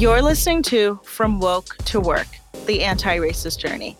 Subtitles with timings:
[0.00, 2.26] You're listening to From Woke to Work,
[2.64, 3.98] the anti racist journey.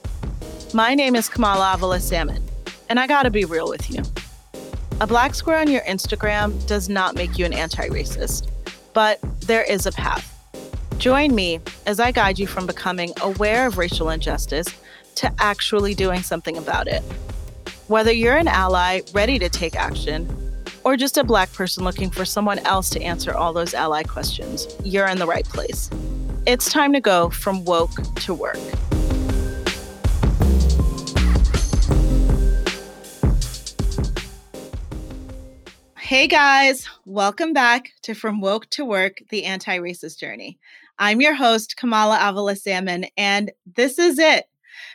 [0.73, 2.43] My name is Kamala Avila Salmon,
[2.89, 4.03] and I gotta be real with you.
[5.03, 8.49] A black square on your Instagram does not make you an anti racist,
[8.95, 10.27] but there is a path.
[10.97, 14.69] Join me as I guide you from becoming aware of racial injustice
[15.17, 17.03] to actually doing something about it.
[17.89, 20.40] Whether you're an ally ready to take action,
[20.85, 24.67] or just a black person looking for someone else to answer all those ally questions,
[24.85, 25.91] you're in the right place.
[26.47, 28.59] It's time to go from woke to work.
[35.99, 40.59] Hey guys, welcome back to From Woke to Work, the anti racist journey.
[40.99, 44.47] I'm your host, Kamala Avila Salmon, and this is it.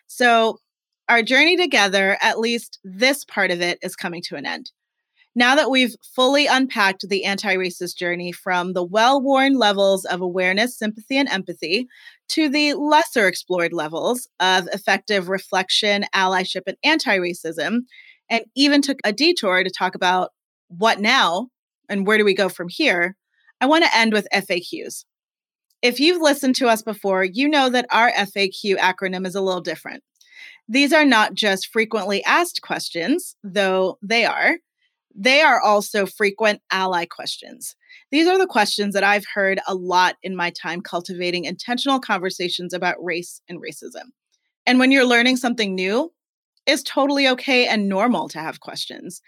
[0.08, 0.60] So,
[1.08, 4.72] our journey together, at least this part of it, is coming to an end.
[5.38, 10.22] Now that we've fully unpacked the anti racist journey from the well worn levels of
[10.22, 11.88] awareness, sympathy, and empathy
[12.30, 17.82] to the lesser explored levels of effective reflection, allyship, and anti racism,
[18.30, 20.32] and even took a detour to talk about
[20.70, 21.50] what now
[21.90, 23.16] and where do we go from here,
[23.62, 25.06] I want to end with FAQs.
[25.82, 29.62] If you've listened to us before, you know that our FAQ acronym is a little
[29.62, 30.04] different.
[30.68, 34.56] These are not just frequently asked questions, though they are.
[35.18, 37.76] They are also frequent ally questions.
[38.12, 42.74] These are the questions that I've heard a lot in my time cultivating intentional conversations
[42.74, 44.10] about race and racism.
[44.66, 46.12] And when you're learning something new,
[46.66, 49.22] it's totally okay and normal to have questions.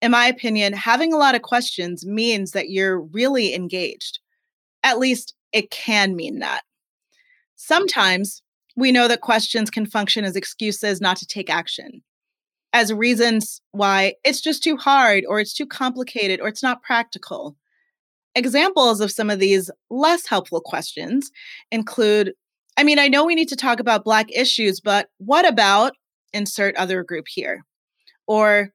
[0.00, 4.20] In my opinion, having a lot of questions means that you're really engaged.
[4.82, 6.62] At least it can mean that.
[7.56, 8.42] Sometimes
[8.76, 12.02] we know that questions can function as excuses not to take action
[12.74, 17.56] as reasons why it's just too hard or it's too complicated or it's not practical.
[18.34, 21.30] Examples of some of these less helpful questions
[21.70, 22.32] include
[22.76, 25.92] I mean, I know we need to talk about Black issues, but what about
[26.32, 27.64] insert other group here?
[28.26, 28.70] Or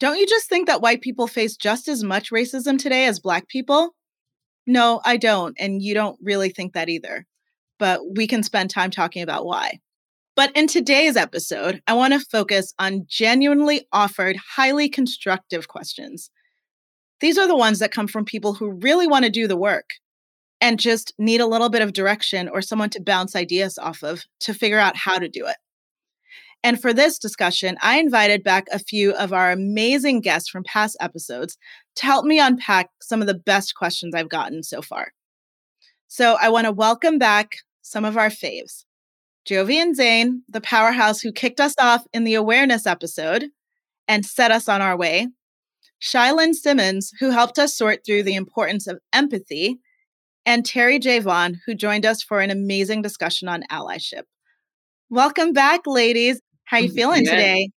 [0.00, 3.46] don't you just think that white people face just as much racism today as Black
[3.46, 3.94] people?
[4.66, 5.54] No, I don't.
[5.60, 7.26] And you don't really think that either.
[7.78, 9.78] But we can spend time talking about why.
[10.40, 16.30] But in today's episode, I want to focus on genuinely offered, highly constructive questions.
[17.20, 19.90] These are the ones that come from people who really want to do the work
[20.58, 24.24] and just need a little bit of direction or someone to bounce ideas off of
[24.40, 25.56] to figure out how to do it.
[26.64, 30.96] And for this discussion, I invited back a few of our amazing guests from past
[31.00, 31.58] episodes
[31.96, 35.12] to help me unpack some of the best questions I've gotten so far.
[36.08, 38.84] So I want to welcome back some of our faves.
[39.50, 43.46] Jovian Zayne, the powerhouse who kicked us off in the awareness episode
[44.06, 45.26] and set us on our way.
[46.00, 49.80] Shylin Simmons, who helped us sort through the importance of empathy.
[50.46, 51.18] And Terry J.
[51.18, 54.22] Vaughn, who joined us for an amazing discussion on allyship.
[55.08, 56.40] Welcome back, ladies.
[56.66, 57.30] How you feeling yeah.
[57.32, 57.70] today?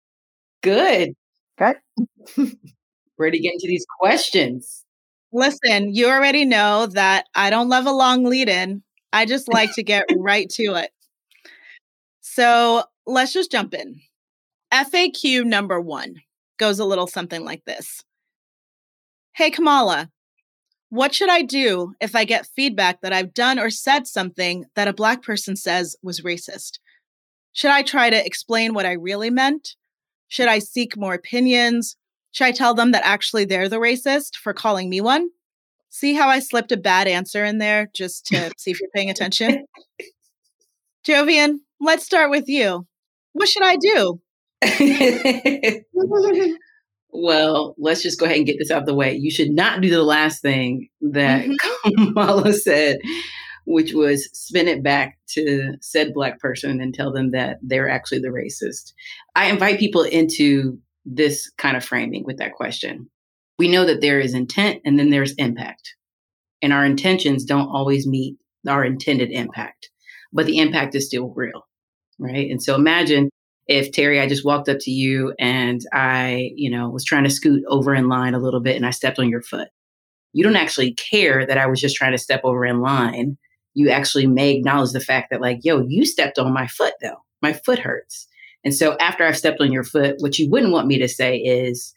[0.63, 1.15] Good.
[1.57, 1.77] Good.
[3.19, 4.85] Ready to get into these questions.
[5.33, 8.83] Listen, you already know that I don't love a long lead in.
[9.15, 10.91] I just like to get right to it.
[12.35, 14.01] So let's just jump in.
[14.73, 16.23] FAQ number one
[16.59, 18.03] goes a little something like this
[19.35, 20.11] Hey, Kamala,
[20.89, 24.89] what should I do if I get feedback that I've done or said something that
[24.89, 26.79] a Black person says was racist?
[27.53, 29.77] Should I try to explain what I really meant?
[30.29, 31.99] Should I seek more opinions?
[32.31, 35.29] Should I tell them that actually they're the racist for calling me one?
[35.91, 39.11] See how I slipped a bad answer in there just to see if you're paying
[39.11, 39.67] attention?
[41.05, 42.87] Jovian, let's start with you.
[43.33, 44.21] What should I do?
[47.13, 49.15] well, let's just go ahead and get this out of the way.
[49.15, 52.05] You should not do the last thing that mm-hmm.
[52.15, 52.99] Kamala said,
[53.67, 58.21] which was spin it back to said black person and tell them that they're actually
[58.21, 58.93] the racist.
[59.35, 63.09] I invite people into this kind of framing with that question.
[63.59, 65.95] We know that there is intent and then there's impact.
[66.61, 68.37] And our intentions don't always meet
[68.69, 69.91] our intended impact,
[70.33, 71.65] but the impact is still real
[72.19, 72.51] right?
[72.51, 73.31] And so imagine
[73.69, 77.31] if Terry, I just walked up to you and I, you know, was trying to
[77.31, 79.69] scoot over in line a little bit and I stepped on your foot.
[80.33, 83.37] You don't actually care that I was just trying to step over in line.
[83.75, 87.23] You actually may acknowledge the fact that, like, yo, you stepped on my foot though.
[87.41, 88.27] My foot hurts.
[88.65, 91.37] And so after I've stepped on your foot, what you wouldn't want me to say
[91.37, 91.95] is,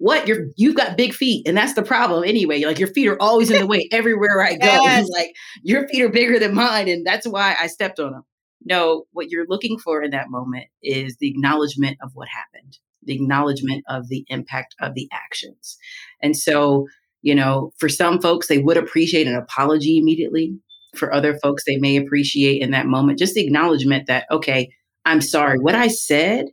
[0.00, 3.20] what you're you've got big feet and that's the problem anyway like your feet are
[3.20, 5.06] always in the way everywhere i go yes.
[5.10, 8.24] like your feet are bigger than mine and that's why i stepped on them
[8.64, 13.14] no, what you're looking for in that moment is the acknowledgement of what happened, the
[13.14, 15.78] acknowledgement of the impact of the actions.
[16.22, 16.86] And so,
[17.22, 20.58] you know, for some folks, they would appreciate an apology immediately.
[20.94, 23.18] for other folks they may appreciate in that moment.
[23.18, 24.70] Just the acknowledgement that, okay,
[25.04, 25.58] I'm sorry.
[25.58, 26.46] What I said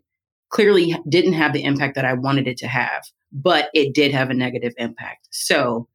[0.49, 4.29] clearly didn't have the impact that I wanted it to have, but it did have
[4.29, 5.27] a negative impact.
[5.31, 5.87] So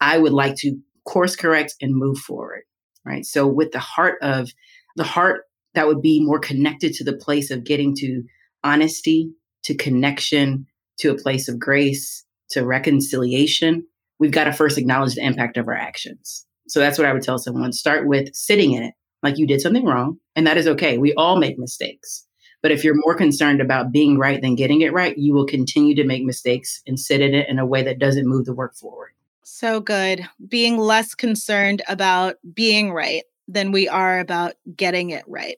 [0.00, 2.62] I would like to course correct and move forward.
[3.04, 3.24] Right.
[3.24, 4.50] So with the heart of
[4.96, 5.44] the heart
[5.74, 8.22] that would be more connected to the place of getting to
[8.64, 9.30] honesty,
[9.64, 10.66] to connection,
[10.98, 13.84] to a place of grace, to reconciliation,
[14.18, 16.46] we've got to first acknowledge the impact of our actions.
[16.68, 17.72] So that's what I would tell someone.
[17.72, 20.96] Start with sitting in it, like you did something wrong, and that is okay.
[20.98, 22.24] We all make mistakes.
[22.62, 25.96] But if you're more concerned about being right than getting it right, you will continue
[25.96, 28.76] to make mistakes and sit in it in a way that doesn't move the work
[28.76, 29.10] forward.
[29.42, 30.28] So good.
[30.46, 35.56] Being less concerned about being right than we are about getting it right.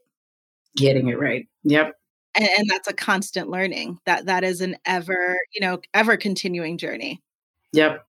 [0.77, 1.47] Getting it right.
[1.65, 1.93] Yep.
[2.35, 3.99] And, and that's a constant learning.
[4.07, 7.23] That that is an ever, you know, ever continuing journey.
[7.73, 8.05] Yep.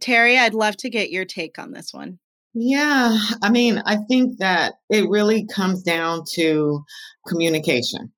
[0.00, 2.18] Terry, I'd love to get your take on this one.
[2.54, 6.82] Yeah, I mean, I think that it really comes down to
[7.26, 8.12] communication.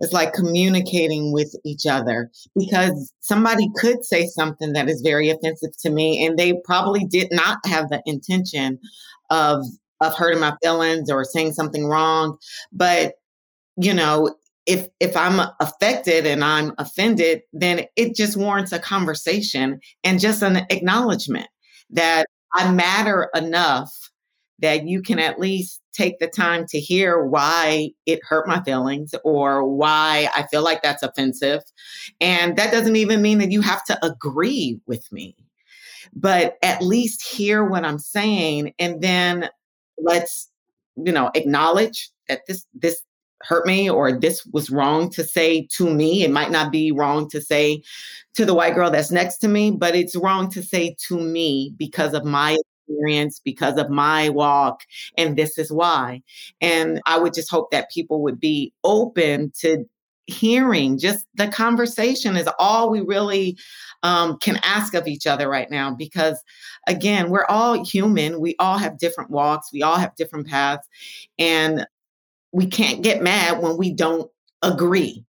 [0.00, 5.76] It's like communicating with each other because somebody could say something that is very offensive
[5.82, 8.78] to me and they probably did not have the intention
[9.30, 9.64] of
[10.00, 12.38] of hurting my feelings or saying something wrong,
[12.72, 13.14] but
[13.76, 14.34] you know,
[14.66, 20.42] if if I'm affected and I'm offended, then it just warrants a conversation and just
[20.42, 21.48] an acknowledgement
[21.90, 23.92] that I matter enough
[24.58, 29.14] that you can at least take the time to hear why it hurt my feelings
[29.22, 31.62] or why I feel like that's offensive.
[32.20, 35.36] And that doesn't even mean that you have to agree with me,
[36.14, 39.50] but at least hear what I'm saying and then
[39.98, 40.50] let's
[40.96, 43.02] you know acknowledge that this this
[43.42, 46.24] hurt me or this was wrong to say to me.
[46.24, 47.82] It might not be wrong to say
[48.34, 51.74] to the white girl that's next to me, but it's wrong to say to me
[51.76, 52.56] because of my
[52.88, 54.82] experience, because of my walk,
[55.18, 56.22] and this is why.
[56.60, 59.84] And I would just hope that people would be open to
[60.26, 63.56] hearing just the conversation is all we really
[64.02, 66.42] um, can ask of each other right now because
[66.88, 70.88] again we're all human we all have different walks we all have different paths
[71.38, 71.86] and
[72.56, 74.30] we can't get mad when we don't
[74.62, 75.22] agree.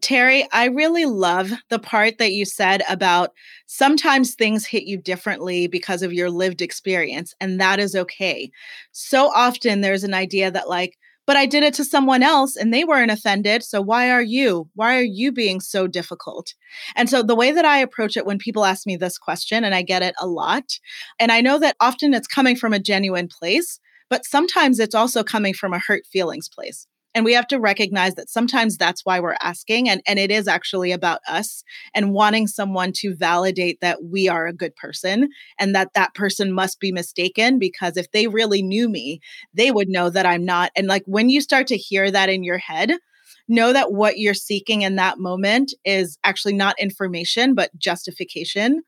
[0.00, 3.32] Terry, I really love the part that you said about
[3.66, 8.50] sometimes things hit you differently because of your lived experience, and that is okay.
[8.90, 12.72] So often there's an idea that, like, but I did it to someone else and
[12.72, 13.62] they weren't offended.
[13.62, 14.68] So why are you?
[14.74, 16.54] Why are you being so difficult?
[16.94, 19.74] And so the way that I approach it when people ask me this question, and
[19.74, 20.78] I get it a lot,
[21.18, 25.24] and I know that often it's coming from a genuine place, but sometimes it's also
[25.24, 26.86] coming from a hurt feelings place.
[27.16, 29.88] And we have to recognize that sometimes that's why we're asking.
[29.88, 31.64] And, and it is actually about us
[31.94, 36.52] and wanting someone to validate that we are a good person and that that person
[36.52, 39.20] must be mistaken because if they really knew me,
[39.54, 40.72] they would know that I'm not.
[40.76, 42.92] And like when you start to hear that in your head,
[43.48, 48.82] know that what you're seeking in that moment is actually not information, but justification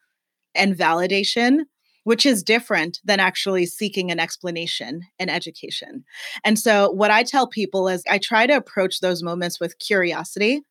[0.54, 1.60] and validation
[2.08, 6.02] which is different than actually seeking an explanation and education.
[6.43, 10.62] And so, what I tell people is I try to approach those moments with curiosity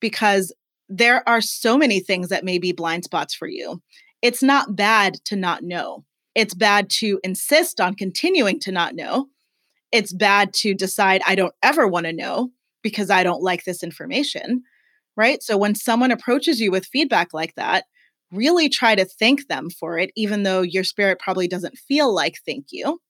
[0.00, 0.50] because
[0.88, 3.82] there are so many things that may be blind spots for you.
[4.22, 6.06] It's not bad to not know.
[6.34, 9.26] It's bad to insist on continuing to not know.
[9.92, 12.48] It's bad to decide I don't ever want to know
[12.80, 14.62] because I don't like this information.
[15.18, 15.42] Right.
[15.42, 17.84] So when someone approaches you with feedback like that,
[18.32, 22.38] really try to thank them for it, even though your spirit probably doesn't feel like
[22.46, 23.00] thank you.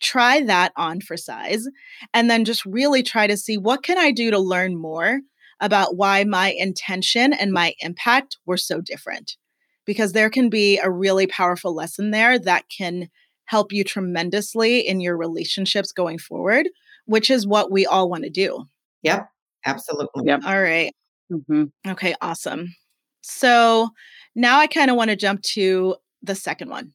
[0.00, 1.66] Try that on for size
[2.12, 5.20] and then just really try to see what can I do to learn more
[5.60, 9.36] about why my intention and my impact were so different.
[9.84, 13.08] Because there can be a really powerful lesson there that can
[13.46, 16.68] help you tremendously in your relationships going forward,
[17.06, 18.64] which is what we all want to do.
[19.02, 19.28] Yep,
[19.66, 20.22] absolutely.
[20.26, 20.40] Yep.
[20.44, 20.92] All right.
[21.32, 21.64] mm-hmm.
[21.88, 22.74] Okay, awesome.
[23.22, 23.90] So
[24.34, 26.92] now I kind of want to jump to the second one.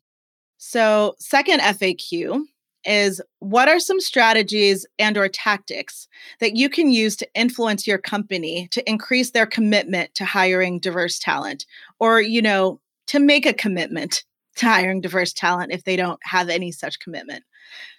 [0.58, 2.44] So, second FAQ
[2.86, 6.08] is what are some strategies and or tactics
[6.40, 11.20] that you can use to influence your company to increase their commitment to hiring diverse
[11.20, 11.66] talent
[12.00, 14.24] or you know to make a commitment
[14.56, 17.44] to hiring diverse talent if they don't have any such commitment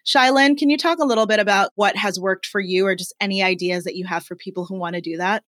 [0.06, 3.14] Shylin, can you talk a little bit about what has worked for you or just
[3.20, 5.44] any ideas that you have for people who want to do that?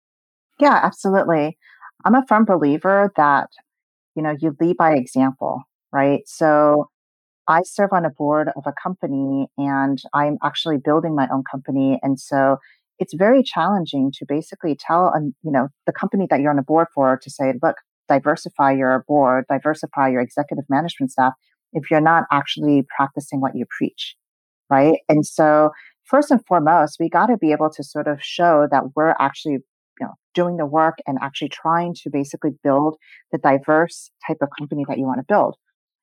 [0.58, 1.56] Yeah, absolutely.
[2.04, 3.48] I'm a firm believer that
[4.14, 5.62] you know, you lead by example,
[5.92, 6.20] right?
[6.26, 6.88] So
[7.48, 11.98] I serve on a board of a company and I'm actually building my own company.
[12.02, 12.58] And so
[12.98, 15.12] it's very challenging to basically tell,
[15.42, 17.76] you know, the company that you're on a board for to say, look,
[18.08, 21.32] diversify your board, diversify your executive management staff
[21.72, 24.16] if you're not actually practicing what you preach.
[24.70, 24.98] right?
[25.08, 25.70] And so,
[26.04, 29.58] first and foremost, we got to be able to sort of show that we're actually
[30.34, 32.96] doing the work and actually trying to basically build
[33.32, 35.56] the diverse type of company that you want to build.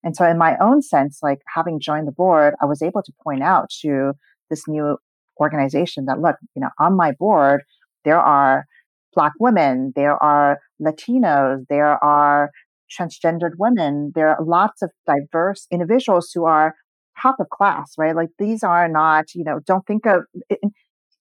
[0.04, 3.12] And so, in my own sense, like having joined the board, I was able to
[3.24, 4.14] point out to
[4.50, 4.98] this new
[5.40, 7.64] organization that look, you know, on my board,
[8.06, 8.66] there are
[9.14, 12.52] Black women, there are Latinos, there are
[12.92, 16.76] transgendered women, there are lots of diverse individuals who are
[17.22, 18.16] top of class, right?
[18.16, 20.22] Like these are not, you know, don't think of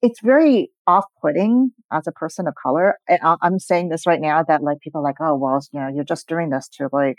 [0.07, 2.95] it's very off-putting as a person of color.
[3.09, 5.89] And I'm saying this right now that like people are like, oh well, you know,
[5.93, 7.17] you're just doing this to like,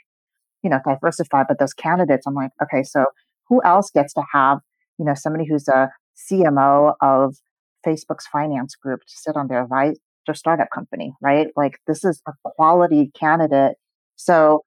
[0.64, 1.44] you know, diversify.
[1.48, 3.06] But those candidates, I'm like, okay, so
[3.50, 4.60] who else gets to have,
[4.98, 5.90] you know, somebody who's a
[6.32, 7.36] CMO of
[7.86, 11.48] Facebook's finance group to sit on their advice, their startup company, right?
[11.56, 13.76] Like this is a quality candidate.
[14.16, 14.62] So,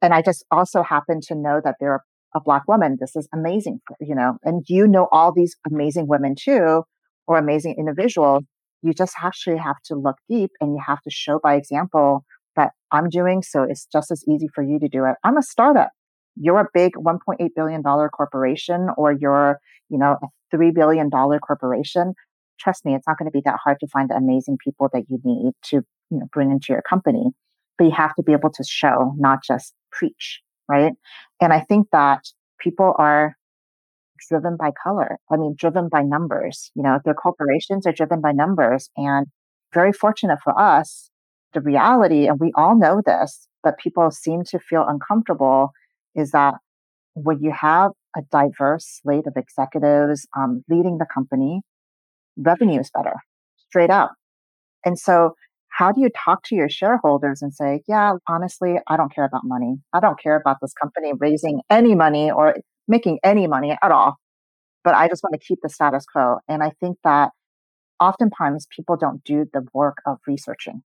[0.00, 2.02] and I just also happen to know that they're
[2.34, 2.98] a black woman.
[3.00, 6.84] This is amazing, you know, and you know all these amazing women too,
[7.32, 8.40] or amazing individual.
[8.82, 12.24] You just actually have to look deep and you have to show by example
[12.56, 13.42] that I'm doing.
[13.42, 15.14] So it's just as easy for you to do it.
[15.24, 15.90] I'm a startup.
[16.36, 19.58] You're a big $1.8 billion corporation or you're,
[19.88, 22.14] you know, a $3 billion corporation
[22.62, 25.04] trust me, it's not going to be that hard to find the amazing people that
[25.08, 25.76] you need to,
[26.10, 27.30] you know, bring into your company.
[27.78, 30.92] But you have to be able to show, not just preach, right?
[31.40, 32.24] And I think that
[32.60, 33.36] people are
[34.28, 35.18] driven by color.
[35.30, 36.70] I mean, driven by numbers.
[36.74, 38.90] You know, their corporations are driven by numbers.
[38.96, 39.26] And
[39.72, 41.10] very fortunate for us,
[41.52, 45.70] the reality, and we all know this, but people seem to feel uncomfortable,
[46.14, 46.54] is that
[47.14, 51.62] when you have a diverse slate of executives um, leading the company,
[52.36, 53.14] revenue is better,
[53.68, 54.12] straight up.
[54.84, 55.34] And so,
[55.68, 59.40] how do you talk to your shareholders and say, yeah, honestly, I don't care about
[59.44, 59.76] money.
[59.94, 62.56] I don't care about this company raising any money or
[62.88, 64.16] making any money at all,
[64.84, 66.38] but I just want to keep the status quo.
[66.48, 67.30] And I think that
[68.00, 70.82] oftentimes people don't do the work of researching,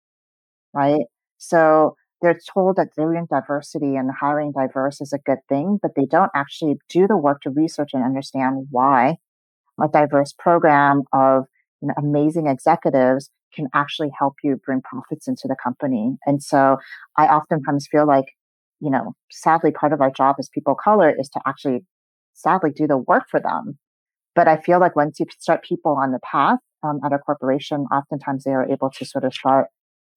[0.73, 1.05] right?
[1.37, 6.05] So, they're told that doing diversity and hiring diverse is a good thing, but they
[6.05, 9.17] don't actually do the work to research and understand why
[9.81, 11.45] a diverse program of
[11.81, 16.17] you know, amazing executives can actually help you bring profits into the company.
[16.25, 16.77] And so
[17.17, 18.25] I oftentimes feel like,
[18.81, 21.85] you know, sadly, part of our job as people of color is to actually
[22.33, 23.77] sadly do the work for them.
[24.35, 27.81] But I feel like once you start people on the path um, at a corporation,
[27.91, 29.67] oftentimes they are able to sort of start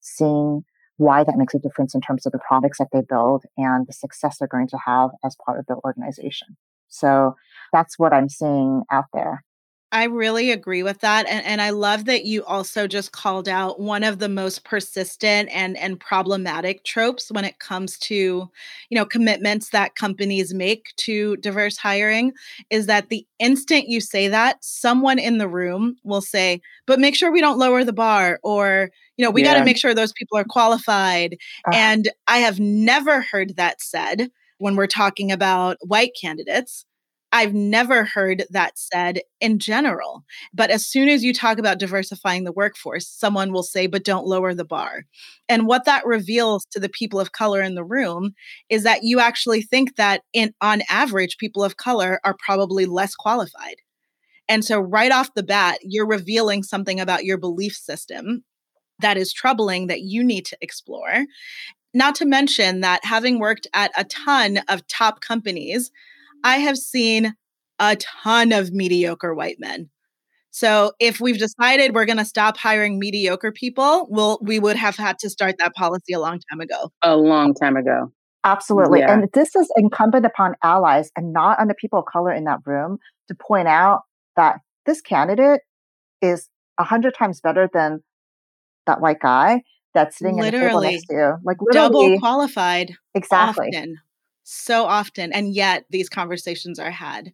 [0.00, 0.64] seeing
[0.97, 3.92] why that makes a difference in terms of the products that they build and the
[3.92, 6.56] success they're going to have as part of the organization.
[6.88, 7.35] So
[7.73, 9.42] that's what I'm seeing out there.
[9.95, 11.25] I really agree with that.
[11.29, 15.49] And, and I love that you also just called out one of the most persistent
[15.53, 18.51] and, and problematic tropes when it comes to, you
[18.91, 22.33] know, commitments that companies make to diverse hiring
[22.71, 27.15] is that the instant you say that, someone in the room will say, but make
[27.15, 29.53] sure we don't lower the bar or, you know, we yeah.
[29.53, 31.35] got to make sure those people are qualified.
[31.67, 31.73] Uh-huh.
[31.73, 36.85] And I have never heard that said when we're talking about white candidates.
[37.35, 40.25] I've never heard that said in general.
[40.55, 44.25] But as soon as you talk about diversifying the workforce, someone will say, but don't
[44.25, 45.03] lower the bar.
[45.49, 48.35] And what that reveals to the people of color in the room
[48.69, 53.17] is that you actually think that in on average, people of color are probably less
[53.17, 53.79] qualified.
[54.49, 58.45] And so right off the bat, you're revealing something about your belief system
[59.00, 61.25] that is troubling that you need to explore.
[61.93, 65.91] Not to mention that having worked at a ton of top companies,
[66.45, 67.35] I have seen
[67.81, 69.91] a ton of mediocre white men.
[70.51, 74.95] So if we've decided we're going to stop hiring mediocre people, we'll we would have
[74.95, 76.93] had to start that policy a long time ago.
[77.03, 78.13] A long time ago.
[78.45, 79.01] Absolutely.
[79.01, 79.15] Yeah.
[79.15, 82.61] And this is incumbent upon allies and not on the people of color in that
[82.67, 82.99] room
[83.29, 84.03] to point out
[84.37, 85.63] that this candidate
[86.21, 86.49] is
[86.79, 88.01] a hundred times better than
[88.87, 89.63] that white guy
[89.95, 91.35] that's sitting literally, in the table next to you.
[91.43, 92.95] Like literally, double qualified.
[93.15, 93.69] Exactly.
[93.69, 93.97] Often
[94.45, 97.33] so often and yet these conversations are had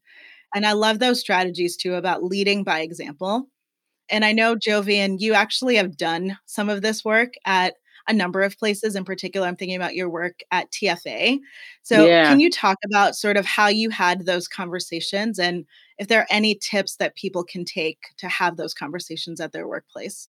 [0.54, 3.48] and i love those strategies too about leading by example
[4.08, 7.74] and i know jovian you actually have done some of this work at
[8.08, 11.38] a number of places in particular i'm thinking about your work at tfa
[11.82, 12.28] so yeah.
[12.28, 15.66] can you talk about sort of how you had those conversations and
[15.98, 19.66] if there are any tips that people can take to have those conversations at their
[19.66, 20.28] workplace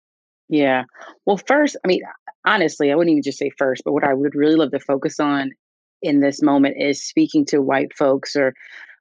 [0.48, 0.84] yeah
[1.26, 2.02] well first i mean
[2.46, 5.20] honestly i wouldn't even just say first but what i would really love to focus
[5.20, 5.52] on
[6.02, 8.54] in this moment is speaking to white folks or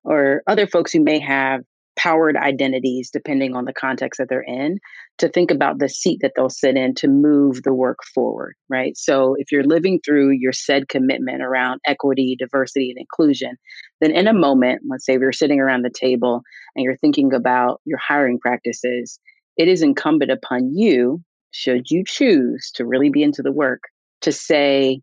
[0.04, 1.62] or other folks who may have
[1.96, 4.78] powered identities depending on the context that they're in
[5.18, 8.96] to think about the seat that they'll sit in to move the work forward right?
[8.96, 13.56] So if you're living through your said commitment around equity diversity and inclusion
[14.00, 16.42] then in a moment, let's say we're sitting around the table
[16.76, 19.18] and you're thinking about your hiring practices,
[19.56, 23.82] it is incumbent upon you, should you choose to really be into the work,
[24.20, 25.00] to say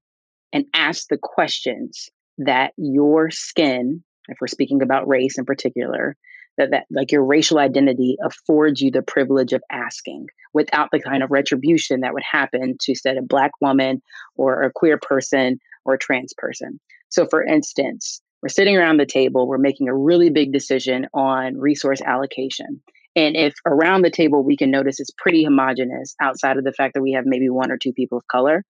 [0.55, 6.15] and ask the questions that your skin, if we're speaking about race in particular,
[6.57, 11.21] that, that like your racial identity affords you the privilege of asking without the kind
[11.21, 14.01] of retribution that would happen to said a black woman
[14.37, 16.79] or a queer person or a trans person.
[17.09, 21.57] So for instance, we're sitting around the table, we're making a really big decision on
[21.57, 22.81] resource allocation.
[23.17, 26.93] And if around the table we can notice it's pretty homogenous outside of the fact
[26.93, 28.63] that we have maybe one or two people of color,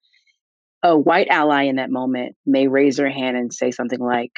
[0.86, 4.30] a white ally in that moment may raise their hand and say something like,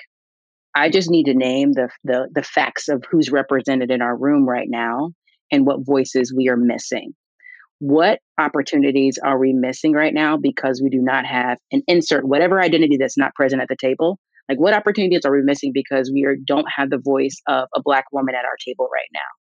[0.74, 4.48] I just need to name the, the the facts of who's represented in our room
[4.48, 5.10] right now
[5.50, 7.12] and what voices we are missing.
[7.80, 12.60] What opportunities are we missing right now because we do not have an insert whatever
[12.60, 14.18] identity that's not present at the table?
[14.48, 17.82] Like what opportunities are we missing because we are, don't have the voice of a
[17.82, 19.47] black woman at our table right now?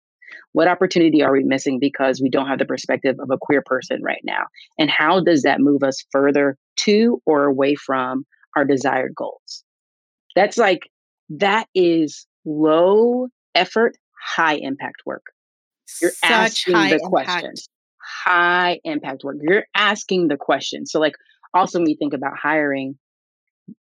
[0.54, 4.02] What opportunity are we missing because we don't have the perspective of a queer person
[4.02, 4.46] right now?
[4.78, 8.26] And how does that move us further to or away from
[8.56, 9.64] our desired goals?
[10.36, 10.90] That's like,
[11.30, 15.24] that is low effort, high impact work.
[16.02, 17.04] You're Such asking the impact.
[17.04, 17.70] questions.
[18.26, 19.38] High impact work.
[19.42, 20.92] You're asking the questions.
[20.92, 21.16] So, like,
[21.54, 22.98] also when we think about hiring,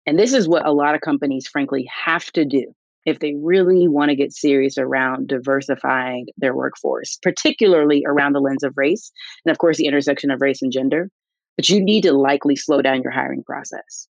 [0.05, 2.73] and this is what a lot of companies, frankly, have to do
[3.05, 8.63] if they really want to get serious around diversifying their workforce, particularly around the lens
[8.63, 9.11] of race
[9.45, 11.09] and, of course, the intersection of race and gender.
[11.57, 14.07] But you need to likely slow down your hiring process,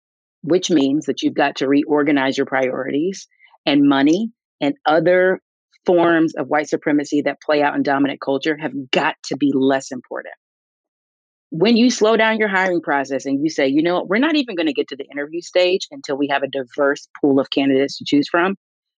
[0.41, 3.27] which means that you've got to reorganize your priorities
[3.65, 5.41] and money and other
[5.85, 9.91] forms of white supremacy that play out in dominant culture have got to be less
[9.91, 10.33] important
[11.57, 14.55] when you slow down your hiring process and you say, you know, we're not even
[14.55, 17.97] going to get to the interview stage until we have a diverse pool of candidates
[17.97, 18.55] to choose from,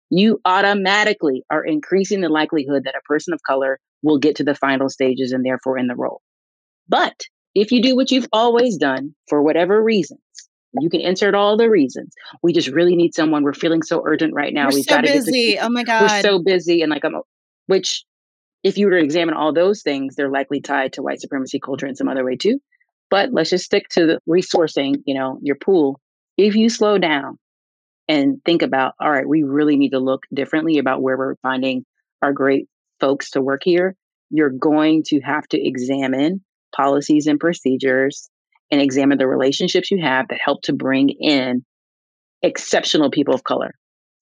[0.09, 4.55] you automatically are increasing the likelihood that a person of color will get to the
[4.55, 6.21] final stages and therefore in the role.
[6.87, 7.19] But
[7.55, 10.21] if you do what you've always done for whatever reasons,
[10.79, 12.13] you can insert all the reasons.
[12.43, 13.43] We just really need someone.
[13.43, 14.67] We're feeling so urgent right now.
[14.67, 15.25] We're We've so got to get this.
[15.25, 15.59] busy.
[15.59, 17.15] Oh my god, We're so busy, and like I'm,
[17.65, 18.05] which
[18.63, 21.87] if you were to examine all those things, they're likely tied to white supremacy culture
[21.87, 22.59] in some other way too.
[23.09, 25.99] But let's just stick to the resourcing, you know, your pool.
[26.37, 27.39] If you slow down
[28.07, 31.85] and think about, all right, we really need to look differently about where we're finding
[32.21, 32.67] our great
[32.99, 33.95] folks to work here,
[34.29, 36.43] you're going to have to examine
[36.75, 38.29] policies and procedures
[38.71, 41.63] and examine the relationships you have that help to bring in
[42.41, 43.71] exceptional people of color.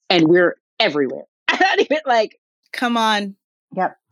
[0.10, 1.24] And we're everywhere.
[1.48, 2.38] I don't even like,
[2.76, 3.36] Come on.
[3.76, 3.96] Yep.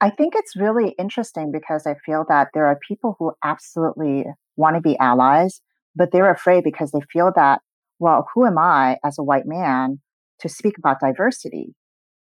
[0.00, 4.24] I think it's really interesting because I feel that there are people who absolutely
[4.56, 5.60] want to be allies,
[5.94, 7.60] but they're afraid because they feel that,
[7.98, 10.00] well, who am I as a white man
[10.40, 11.74] to speak about diversity?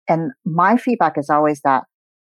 [0.09, 1.85] And my feedback is always that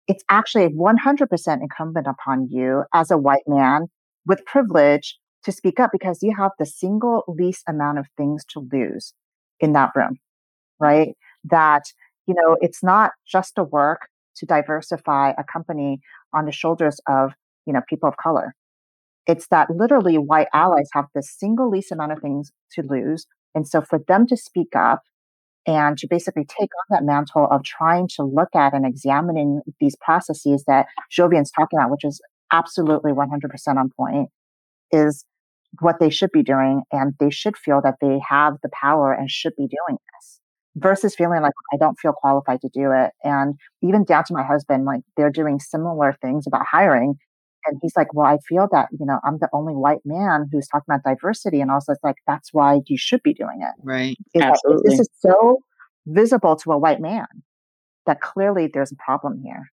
[0.09, 3.87] it's actually 100% incumbent upon you as a white man
[4.27, 8.67] with privilege to speak up because you have the single least amount of things to
[8.73, 9.13] lose
[9.61, 10.17] in that room,
[10.81, 11.15] right?
[11.45, 11.85] That,
[12.27, 16.01] you know, it's not just a work to diversify a company
[16.33, 17.33] on the shoulders of,
[17.67, 18.55] you know, people of color.
[19.29, 23.27] It's that literally white allies have the single least amount of things to lose.
[23.55, 25.03] And so for them to speak up
[25.67, 29.97] and to basically take on that mantle of trying to look at and examining these
[30.01, 30.87] processes that
[31.17, 32.21] Jovian's talking about, which is
[32.53, 34.31] absolutely 100% on point,
[34.93, 35.25] is
[35.81, 36.83] what they should be doing.
[36.93, 40.41] And they should feel that they have the power and should be doing this
[40.77, 43.11] versus feeling like I don't feel qualified to do it.
[43.25, 47.17] And even down to my husband, like they're doing similar things about hiring.
[47.69, 50.67] And he's like, well, I feel that, you know, I'm the only white man who's
[50.67, 51.61] talking about diversity.
[51.61, 53.75] And also it's like, that's why you should be doing it.
[53.83, 54.17] Right.
[54.35, 54.91] That Absolutely.
[54.91, 55.59] this is so
[56.07, 57.27] visible to a white man
[58.07, 59.71] that clearly there's a problem here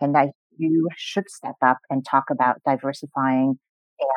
[0.00, 3.58] and that you should step up and talk about diversifying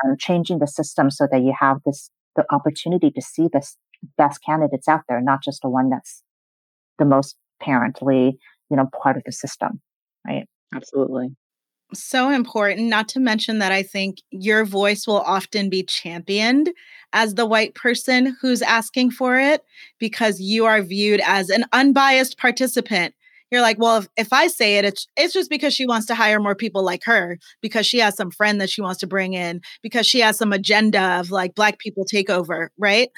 [0.03, 3.61] and changing the system so that you have this the opportunity to see the
[4.17, 6.23] best candidates out there, not just the one that's
[6.97, 8.33] the most parently,
[8.69, 9.81] you know, part of the system.
[10.25, 10.47] Right.
[10.73, 11.35] Absolutely.
[11.93, 16.69] So important not to mention that i think your voice will often be championed
[17.13, 19.63] as the white person who's asking for it
[19.99, 23.13] because you are viewed as an unbiased participant.
[23.49, 26.15] You're like well if, if i say it it's it's just because she wants to
[26.15, 29.33] hire more people like her because she has some friend that she wants to bring
[29.33, 33.09] in because she has some agenda of like black people take over right?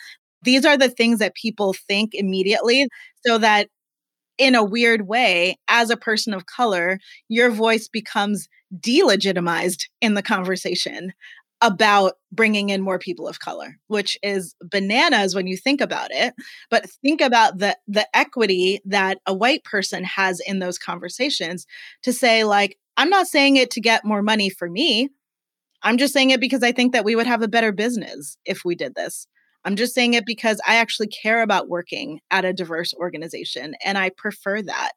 [0.42, 2.88] These are the things that people think immediately
[3.26, 3.70] so that
[4.38, 8.48] in a weird way as a person of color your voice becomes
[8.80, 11.14] delegitimized in the conversation
[11.62, 16.34] about bringing in more people of color which is bananas when you think about it
[16.70, 21.66] but think about the the equity that a white person has in those conversations
[22.02, 25.10] to say like i'm not saying it to get more money for me.
[25.86, 28.66] I'm just saying it because i think that we would have a better business if
[28.66, 29.28] we did this
[29.66, 33.98] i'm just saying it because i actually care about working at a diverse organization and
[33.98, 34.92] i prefer that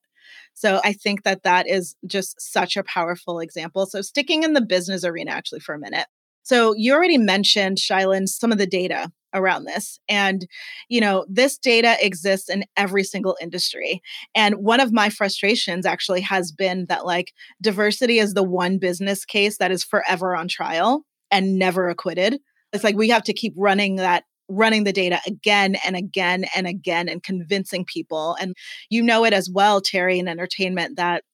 [0.54, 3.84] so I think that that is just such a powerful example.
[3.84, 6.06] So sticking in the business arena actually for a minute.
[6.42, 9.98] So you already mentioned, Shylin, some of the data around this.
[10.08, 10.46] And,
[10.88, 14.00] you know, this data exists in every single industry.
[14.34, 19.24] And one of my frustrations actually has been that like diversity is the one business
[19.24, 22.38] case that is forever on trial and never acquitted.
[22.72, 26.66] It's like we have to keep running that running the data again and again and
[26.66, 28.36] again and convincing people.
[28.40, 28.54] And
[28.90, 31.24] you know it as well, Terry, in entertainment, that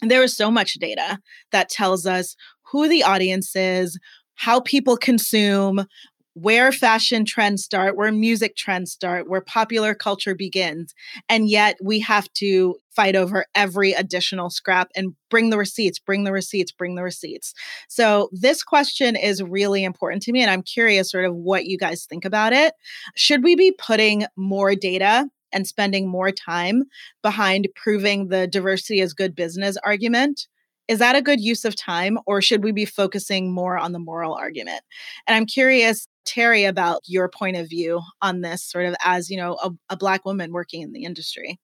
[0.00, 1.18] there is so much data
[1.52, 2.34] that tells us
[2.70, 3.98] who the audience is,
[4.34, 5.86] how people consume,
[6.34, 10.94] where fashion trends start, where music trends start, where popular culture begins.
[11.28, 16.24] And yet we have to fight over every additional scrap and bring the receipts, bring
[16.24, 17.54] the receipts, bring the receipts.
[17.88, 20.42] So this question is really important to me.
[20.42, 22.74] And I'm curious sort of what you guys think about it.
[23.14, 26.84] Should we be putting more data and spending more time
[27.22, 30.46] behind proving the diversity is good business argument?
[30.88, 33.98] Is that a good use of time or should we be focusing more on the
[33.98, 34.82] moral argument?
[35.26, 39.36] And i'm curious terry about your point of view on this sort of as you
[39.36, 41.58] know a, a black woman working in the industry.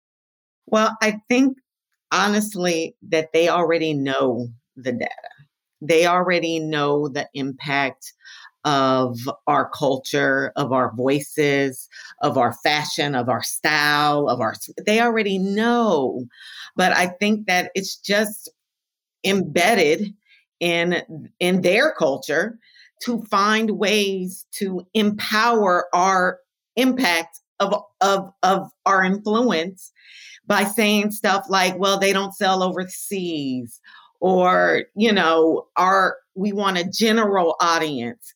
[0.66, 1.58] Well i think
[2.12, 5.12] honestly that they already know the data.
[5.80, 8.12] They already know the impact
[8.64, 11.88] of our culture, of our voices,
[12.22, 14.54] of our fashion, of our style, of our
[14.84, 16.24] they already know.
[16.76, 18.50] But I think that it's just
[19.24, 20.14] embedded
[20.60, 22.58] in in their culture
[23.02, 26.38] to find ways to empower our
[26.76, 29.92] impact of of of our influence
[30.46, 33.80] by saying stuff like well they don't sell overseas
[34.20, 38.34] or you know our we want a general audience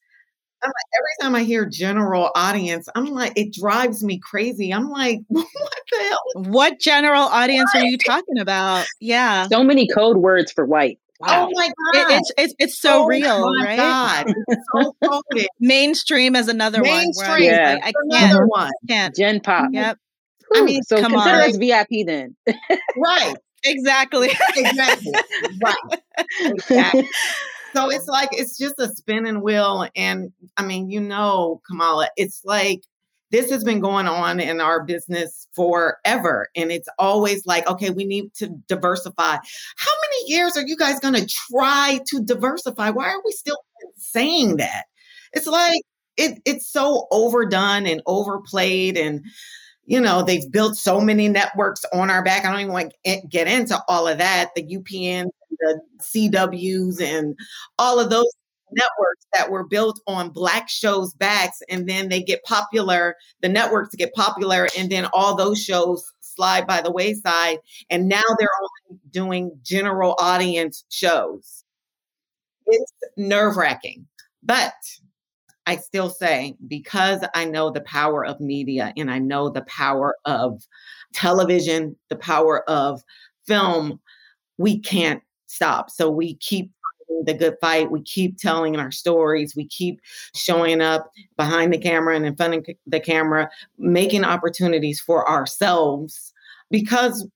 [0.62, 4.72] I'm like, every time I hear general audience, I'm like, it drives me crazy.
[4.72, 6.22] I'm like, what the hell?
[6.34, 7.82] What general audience what?
[7.82, 8.86] are you talking about?
[9.00, 9.48] Yeah.
[9.48, 10.98] So many code words for white.
[11.24, 11.48] Oh wow.
[11.48, 12.10] Oh my god!
[12.10, 13.76] It, it's, it's it's so oh real, right?
[13.76, 14.34] God.
[14.48, 15.22] It's so
[15.60, 17.30] Mainstream is another Mainstream.
[17.30, 17.42] one.
[17.42, 18.32] Yeah, I, I can't.
[18.32, 18.72] Another one.
[18.88, 19.14] Can't.
[19.14, 19.68] Gen pop.
[19.72, 19.98] Yep.
[20.56, 21.48] Ooh, I mean, so come consider on.
[21.48, 22.34] us VIP then.
[22.96, 23.36] right.
[23.64, 24.30] Exactly.
[24.56, 25.12] exactly.
[25.62, 26.00] Right.
[26.40, 27.08] Exactly.
[27.74, 29.88] So it's like it's just a spinning wheel.
[29.96, 32.82] And I mean, you know, Kamala, it's like
[33.30, 36.48] this has been going on in our business forever.
[36.54, 39.36] And it's always like, okay, we need to diversify.
[39.76, 42.90] How many years are you guys going to try to diversify?
[42.90, 43.58] Why are we still
[43.96, 44.84] saying that?
[45.32, 45.80] It's like
[46.18, 49.24] it, it's so overdone and overplayed and
[49.84, 52.44] you know they've built so many networks on our back.
[52.44, 57.36] I don't even want to get into all of that the upn the CWs and
[57.78, 58.30] all of those
[58.72, 63.94] networks that were built on black shows backs and then they get popular the networks
[63.94, 67.58] get popular and then all those shows slide by the wayside
[67.90, 71.64] and now they're only doing general audience shows.
[72.66, 74.06] It's nerve-wracking.
[74.42, 74.72] But
[75.66, 80.16] i still say because i know the power of media and i know the power
[80.24, 80.66] of
[81.12, 83.02] television the power of
[83.46, 84.00] film
[84.58, 85.90] we can't stop.
[85.90, 86.70] So we keep
[87.24, 87.90] the good fight.
[87.90, 89.54] We keep telling our stories.
[89.54, 90.00] We keep
[90.34, 96.32] showing up behind the camera and in front of the camera, making opportunities for ourselves
[96.70, 97.28] because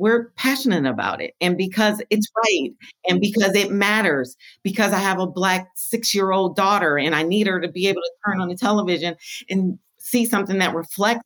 [0.00, 2.70] we're passionate about it and because it's right
[3.06, 4.34] and because it matters.
[4.62, 7.86] Because I have a black six year old daughter and I need her to be
[7.86, 9.14] able to turn on the television
[9.50, 11.22] and see something that reflects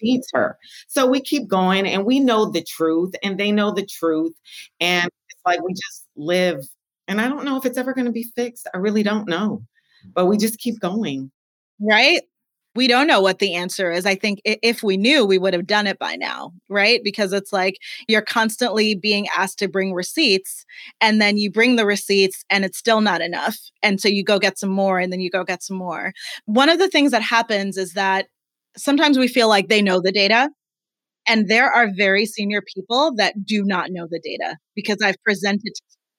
[0.00, 0.58] feeds her.
[0.88, 4.34] So we keep going and we know the truth and they know the truth.
[4.80, 6.66] And it's like we just live.
[7.08, 8.66] And I don't know if it's ever going to be fixed.
[8.74, 9.62] I really don't know.
[10.12, 11.30] But we just keep going.
[11.80, 12.22] Right?
[12.76, 14.06] We don't know what the answer is.
[14.06, 17.00] I think if we knew, we would have done it by now, right?
[17.02, 20.64] Because it's like you're constantly being asked to bring receipts,
[21.00, 23.56] and then you bring the receipts, and it's still not enough.
[23.82, 26.12] And so you go get some more, and then you go get some more.
[26.44, 28.26] One of the things that happens is that
[28.76, 30.50] sometimes we feel like they know the data
[31.26, 35.72] and there are very senior people that do not know the data because I've presented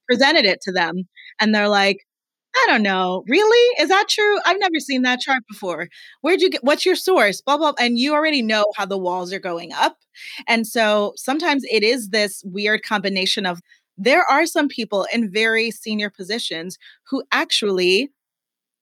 [0.08, 1.04] presented it to them
[1.40, 2.07] and they're like,
[2.64, 3.24] I don't know.
[3.28, 3.82] Really?
[3.82, 4.40] Is that true?
[4.46, 5.88] I've never seen that chart before.
[6.22, 7.42] Where'd you get what's your source?
[7.42, 7.74] Blah blah.
[7.80, 9.98] And you already know how the walls are going up.
[10.48, 13.62] And so sometimes it is this weird combination of
[13.98, 16.78] there are some people in very senior positions
[17.10, 18.10] who actually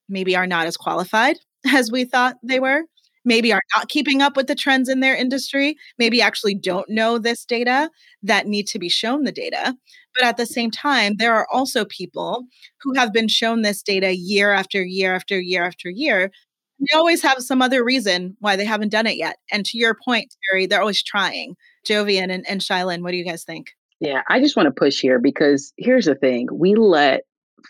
[0.10, 2.84] maybe are not as qualified as we thought they were,
[3.26, 7.18] maybe are not keeping up with the trends in their industry, maybe actually don't know
[7.18, 7.90] this data
[8.24, 9.76] that need to be shown the data.
[10.16, 12.46] But at the same time, there are also people
[12.82, 16.32] who have been shown this data year after year after year after year.
[16.80, 19.38] They always have some other reason why they haven't done it yet.
[19.52, 21.56] And to your point, Terry, they're always trying.
[21.88, 23.72] Jovian and, and Shylin, what do you guys think?
[24.00, 27.22] Yeah, I just want to push here because here's the thing we let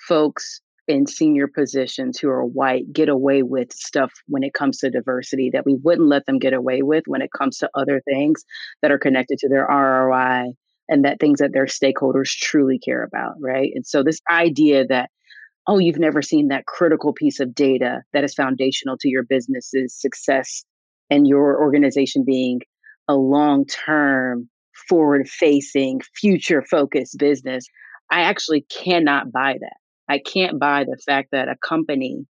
[0.07, 4.89] folks in senior positions who are white get away with stuff when it comes to
[4.89, 8.43] diversity that we wouldn't let them get away with when it comes to other things
[8.81, 10.53] that are connected to their ROI
[10.87, 13.71] and that things that their stakeholders truly care about, right?
[13.73, 15.09] And so this idea that
[15.67, 19.99] oh, you've never seen that critical piece of data that is foundational to your business's
[19.99, 20.63] success
[21.09, 22.61] and your organization being
[23.07, 24.47] a long-term
[24.87, 27.65] forward facing, future focused business.
[28.11, 29.77] I actually cannot buy that.
[30.09, 32.25] I can't buy the fact that a company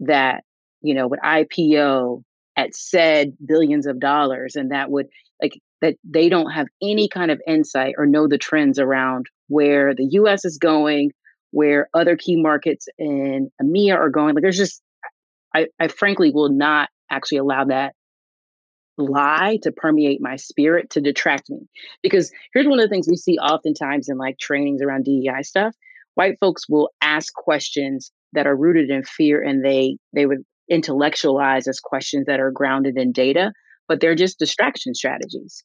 [0.00, 0.44] that,
[0.80, 2.22] you know, would IPO
[2.56, 5.06] at said billions of dollars and that would
[5.40, 9.94] like that they don't have any kind of insight or know the trends around where
[9.94, 11.10] the US is going,
[11.50, 14.34] where other key markets in EMEA are going.
[14.34, 14.82] Like there's just
[15.54, 17.94] I, I frankly will not actually allow that
[18.98, 21.60] lie to permeate my spirit to detract me.
[22.02, 25.74] Because here's one of the things we see oftentimes in like trainings around DEI stuff.
[26.14, 31.66] White folks will ask questions that are rooted in fear and they they would intellectualize
[31.68, 33.52] as questions that are grounded in data,
[33.88, 35.64] but they're just distraction strategies.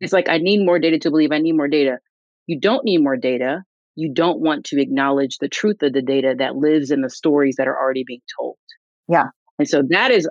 [0.00, 1.98] It's like I need more data to believe I need more data.
[2.46, 3.62] You don't need more data.
[3.96, 7.56] You don't want to acknowledge the truth of the data that lives in the stories
[7.58, 8.56] that are already being told.
[9.08, 9.26] Yeah.
[9.58, 10.28] And so that is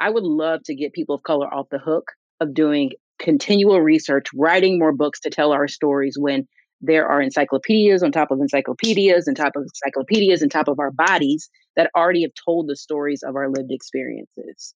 [0.00, 2.04] I would love to get people of color off the hook
[2.40, 6.46] of doing continual research, writing more books to tell our stories when
[6.80, 10.90] there are encyclopedias on top of encyclopedias and top of encyclopedias and top of our
[10.90, 14.74] bodies that already have told the stories of our lived experiences.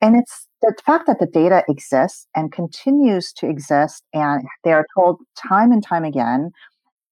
[0.00, 4.84] And it's the fact that the data exists and continues to exist, and they are
[4.96, 6.50] told time and time again,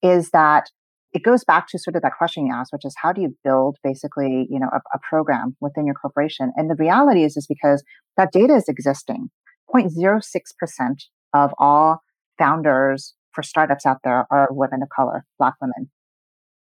[0.02, 0.64] is that
[1.12, 3.37] it goes back to sort of that question you asked, which is how do you
[3.44, 6.52] build basically, you know, a, a program within your corporation?
[6.56, 7.83] And the reality is, is because
[8.16, 9.30] that data is existing.
[9.72, 12.02] 0.06% of all
[12.38, 15.90] founders for startups out there are women of color, Black women.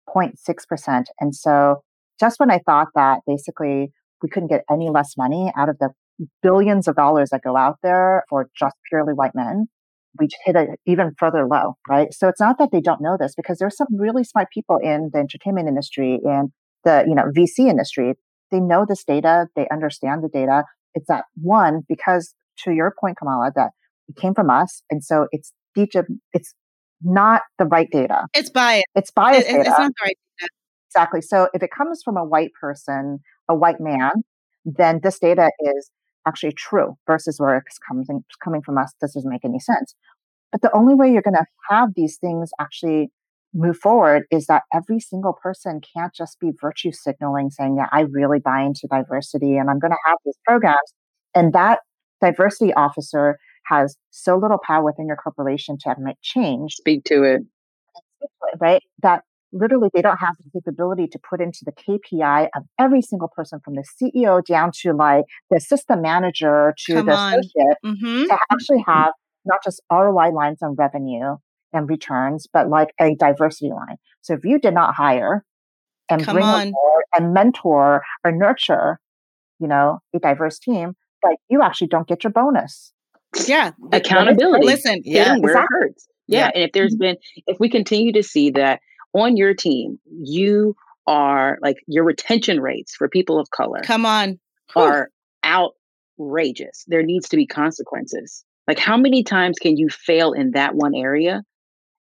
[0.08, 1.04] 0.6%.
[1.20, 1.82] And so
[2.18, 3.92] just when I thought that basically
[4.22, 5.90] we couldn't get any less money out of the
[6.42, 9.66] billions of dollars that go out there for just purely white men,
[10.18, 12.12] we hit an even further low, right?
[12.14, 15.10] So it's not that they don't know this because there's some really smart people in
[15.12, 16.50] the entertainment industry and
[16.84, 18.14] the, you know, VC industry.
[18.50, 19.48] They know this data.
[19.56, 20.64] They understand the data.
[20.94, 23.72] It's that one, because to your point, Kamala, that
[24.08, 24.82] it came from us.
[24.88, 25.52] And so it's
[26.32, 26.54] it's
[27.02, 28.26] not the right data.
[28.34, 28.86] It's biased.
[28.94, 29.48] It's biased.
[29.48, 30.50] It, it's not the right data.
[30.90, 31.20] Exactly.
[31.20, 34.12] So if it comes from a white person, a white man,
[34.64, 35.90] then this data is
[36.26, 38.92] actually true versus where it's coming, coming from us.
[39.00, 39.94] This doesn't make any sense.
[40.52, 43.10] But the only way you're going to have these things actually
[43.54, 48.00] move forward is that every single person can't just be virtue signaling saying, yeah, I
[48.00, 50.92] really buy into diversity and I'm going to have these programs.
[51.34, 51.80] And that
[52.20, 56.74] diversity officer has so little power within your corporation to make change.
[56.74, 57.42] Speak to it.
[58.60, 58.82] Right?
[59.02, 63.28] That literally they don't have the capability to put into the KPI of every single
[63.28, 68.24] person from the CEO down to like the system manager to Come the associate mm-hmm.
[68.24, 69.12] to actually have
[69.44, 71.36] not just ROI lines on revenue
[71.72, 73.96] and returns, but like a diversity line.
[74.22, 75.44] So if you did not hire
[76.08, 76.72] and Come bring on.
[77.16, 78.98] and mentor or nurture,
[79.58, 82.92] you know, a diverse team, like you actually don't get your bonus.
[83.46, 83.72] Yeah.
[83.92, 84.66] Accountability.
[84.66, 85.62] Listen, yeah, where exactly.
[85.62, 86.08] it hurts.
[86.26, 86.38] Yeah.
[86.38, 86.50] yeah.
[86.54, 87.00] And if there's mm-hmm.
[87.00, 88.80] been, if we continue to see that
[89.12, 93.80] on your team, you are like your retention rates for people of color.
[93.82, 94.38] Come on.
[94.74, 95.10] Are
[95.44, 96.84] outrageous.
[96.88, 98.44] There needs to be consequences.
[98.66, 101.42] Like, how many times can you fail in that one area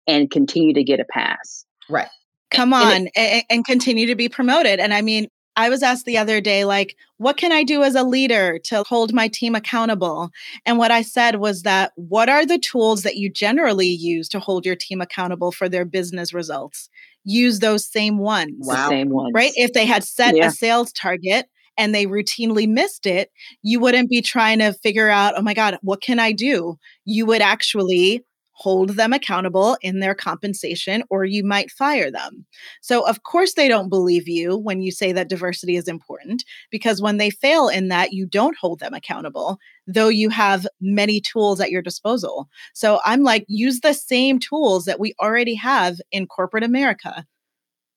[0.07, 1.67] and continue to get a pass?
[1.91, 2.09] Right.
[2.51, 4.79] Come on and, and, and continue to be promoted.
[4.79, 7.95] And I mean, I was asked the other day, like, what can I do as
[7.95, 10.31] a leader to hold my team accountable?
[10.65, 14.41] And what I said was that, what are the tools that you generally use to
[14.41, 16.89] hold your team accountable for their business results?
[17.25, 18.57] Use those same ones.
[18.61, 18.89] Wow.
[18.89, 19.33] same ones.
[19.35, 19.53] Right?
[19.55, 20.47] If they had set yeah.
[20.47, 23.31] a sales target and they routinely missed it,
[23.63, 26.79] you wouldn't be trying to figure out, oh my God, what can I do?
[27.05, 32.45] You would actually hold them accountable in their compensation or you might fire them.
[32.81, 37.01] So, of course, they don't believe you when you say that diversity is important because
[37.01, 41.61] when they fail in that, you don't hold them accountable, though you have many tools
[41.61, 42.49] at your disposal.
[42.75, 47.25] So, I'm like, use the same tools that we already have in corporate America.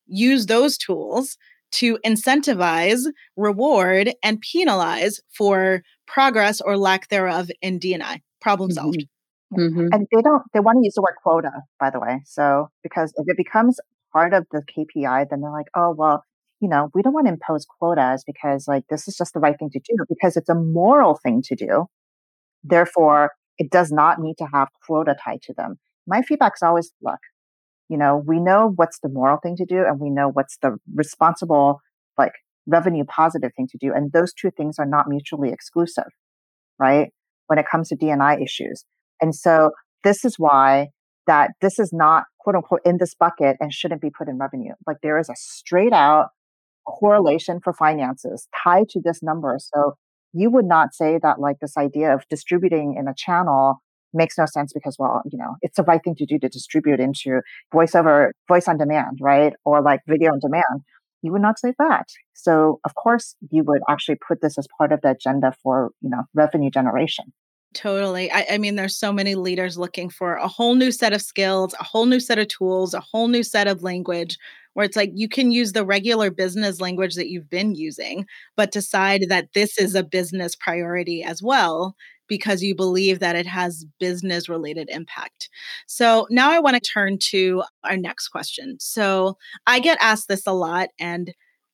[0.07, 1.37] Use those tools
[1.71, 8.21] to incentivize, reward, and penalize for progress or lack thereof in DNI.
[8.39, 9.14] Problem Mm-hmm.
[9.53, 9.89] Mhm.
[9.91, 12.21] And they don't, they want to use the word quota, by the way.
[12.25, 13.79] So, because if it becomes
[14.11, 16.23] part of the KPI, then they're like, oh, well,
[16.59, 19.57] you know, we don't want to impose quotas because like this is just the right
[19.59, 21.85] thing to do because it's a moral thing to do.
[22.63, 25.79] Therefore, it does not need to have quota tied to them.
[26.07, 27.19] My feedback is always look,
[27.89, 30.77] you know, we know what's the moral thing to do and we know what's the
[30.95, 31.81] responsible,
[32.17, 32.33] like
[32.67, 33.93] revenue positive thing to do.
[33.93, 36.09] And those two things are not mutually exclusive,
[36.79, 37.11] right?
[37.47, 38.85] When it comes to D&I issues.
[39.21, 39.71] And so
[40.03, 40.89] this is why
[41.27, 44.73] that this is not quote unquote in this bucket and shouldn't be put in revenue.
[44.85, 46.29] Like there is a straight out
[46.87, 49.57] correlation for finances tied to this number.
[49.59, 49.95] So
[50.33, 53.81] you would not say that like this idea of distributing in a channel
[54.13, 56.99] makes no sense because well you know it's the right thing to do to distribute
[57.01, 57.41] into
[57.73, 60.83] voice over voice on demand right or like video on demand
[61.21, 64.93] you would not say that so of course you would actually put this as part
[64.93, 67.25] of the agenda for you know revenue generation
[67.75, 68.31] Totally.
[68.31, 71.75] I, I mean, there's so many leaders looking for a whole new set of skills,
[71.77, 74.37] a whole new set of tools, a whole new set of language
[74.73, 78.71] where it's like you can use the regular business language that you've been using, but
[78.71, 81.95] decide that this is a business priority as well
[82.27, 85.49] because you believe that it has business related impact.
[85.85, 88.77] So now I want to turn to our next question.
[88.79, 91.33] So I get asked this a lot and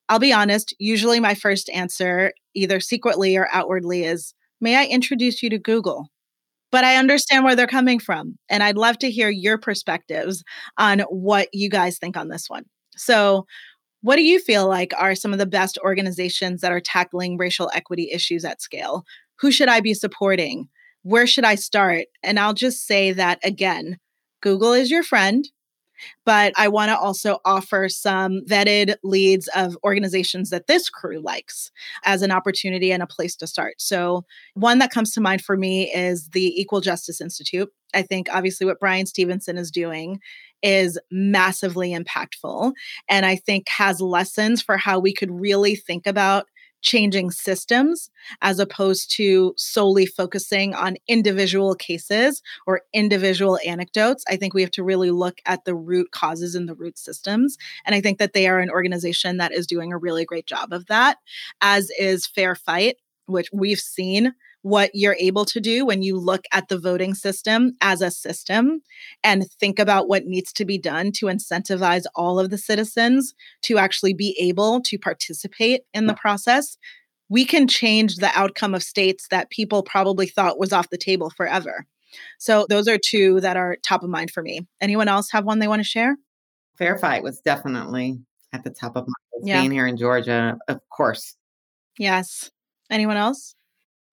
[0.10, 5.44] I'll be honest, usually my first answer, either secretly or outwardly, is may I introduce
[5.44, 6.08] you to Google?
[6.72, 8.38] But I understand where they're coming from.
[8.50, 10.44] And I'd love to hear your perspectives
[10.78, 12.64] on what you guys think on this one.
[12.96, 13.46] So,
[14.02, 17.70] what do you feel like are some of the best organizations that are tackling racial
[17.74, 19.04] equity issues at scale?
[19.40, 20.70] Who should I be supporting?
[21.04, 22.06] Where should I start?
[22.24, 23.98] And I'll just say that again
[24.42, 25.48] Google is your friend.
[26.26, 31.72] But I want to also offer some vetted leads of organizations that this crew likes
[32.06, 33.76] as an opportunity and a place to start.
[33.78, 37.70] So, one that comes to mind for me is the Equal Justice Institute.
[37.94, 40.20] I think obviously what Bryan Stevenson is doing
[40.64, 42.74] is massively impactful
[43.10, 46.46] and I think has lessons for how we could really think about
[46.82, 48.10] changing systems
[48.42, 54.24] as opposed to solely focusing on individual cases or individual anecdotes.
[54.28, 57.58] I think we have to really look at the root causes and the root systems.
[57.86, 60.74] And I think that they are an organization that is doing a really great job
[60.74, 61.18] of that,
[61.62, 66.46] as is Fair Fight, which we've seen what you're able to do when you look
[66.54, 68.82] at the voting system as a system
[69.24, 73.78] and think about what needs to be done to incentivize all of the citizens to
[73.78, 76.20] actually be able to participate in the mm.
[76.20, 76.78] process,
[77.30, 81.30] we can change the outcome of states that people probably thought was off the table
[81.30, 81.86] forever.
[82.38, 84.68] So those are two that are top of mind for me.
[84.82, 86.18] Anyone else have one they want to share?
[86.78, 88.20] Fair Fight was definitely
[88.54, 89.48] at the top of my list.
[89.48, 89.62] Yeah.
[89.62, 91.36] Being here in Georgia, of course.
[91.98, 92.52] Yes.
[92.90, 93.56] Anyone else?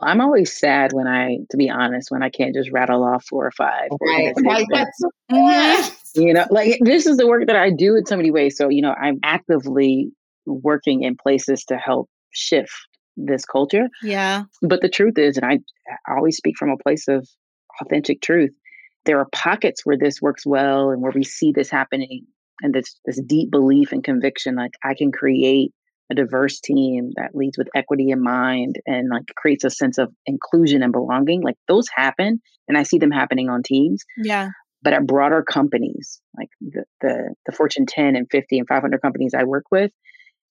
[0.00, 3.46] I'm always sad when I, to be honest, when I can't just rattle off four
[3.46, 3.88] or five.
[4.00, 4.60] Right, right.
[4.60, 4.68] organizations.
[4.70, 6.26] That's Mhm.
[6.26, 8.56] You know, like this is the work that I do in so many ways.
[8.56, 10.10] So, you know, I'm actively
[10.46, 12.72] working in places to help shift
[13.16, 13.88] this culture.
[14.02, 14.44] Yeah.
[14.62, 15.58] But the truth is, and I,
[16.06, 17.28] I always speak from a place of
[17.80, 18.50] authentic truth,
[19.04, 22.26] there are pockets where this works well and where we see this happening
[22.62, 25.72] and this this deep belief and conviction like I can create
[26.10, 30.12] a diverse team that leads with equity in mind and like creates a sense of
[30.26, 31.42] inclusion and belonging.
[31.42, 34.50] Like those happen and I see them happening on teams Yeah.
[34.82, 39.32] but at broader companies like the, the the fortune 10 and 50 and 500 companies
[39.36, 39.90] i work with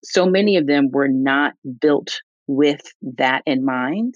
[0.04, 2.82] so many of them were not built with
[3.18, 4.14] that in mind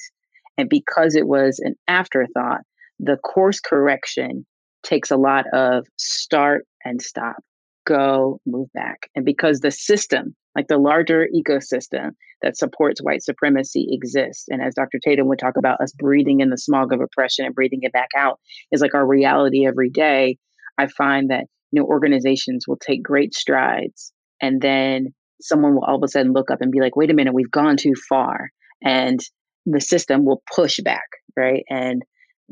[0.58, 2.62] and because it was an afterthought
[3.00, 4.46] the course correction
[4.84, 7.38] takes a lot of start and stop
[7.86, 12.12] go move back and because the system like the larger ecosystem
[12.42, 14.46] that supports white supremacy exists.
[14.50, 17.56] And as dr tatum would talk about us breathing in the smog of oppression and
[17.56, 18.40] breathing it back out
[18.72, 20.38] is like our reality every day.
[20.78, 24.12] I find that you know organizations will take great strides
[24.42, 27.14] and then someone will all of a sudden look up and be like wait a
[27.14, 28.50] minute we've gone too far
[28.84, 29.20] and
[29.66, 31.64] the system will push back right?
[31.70, 32.02] And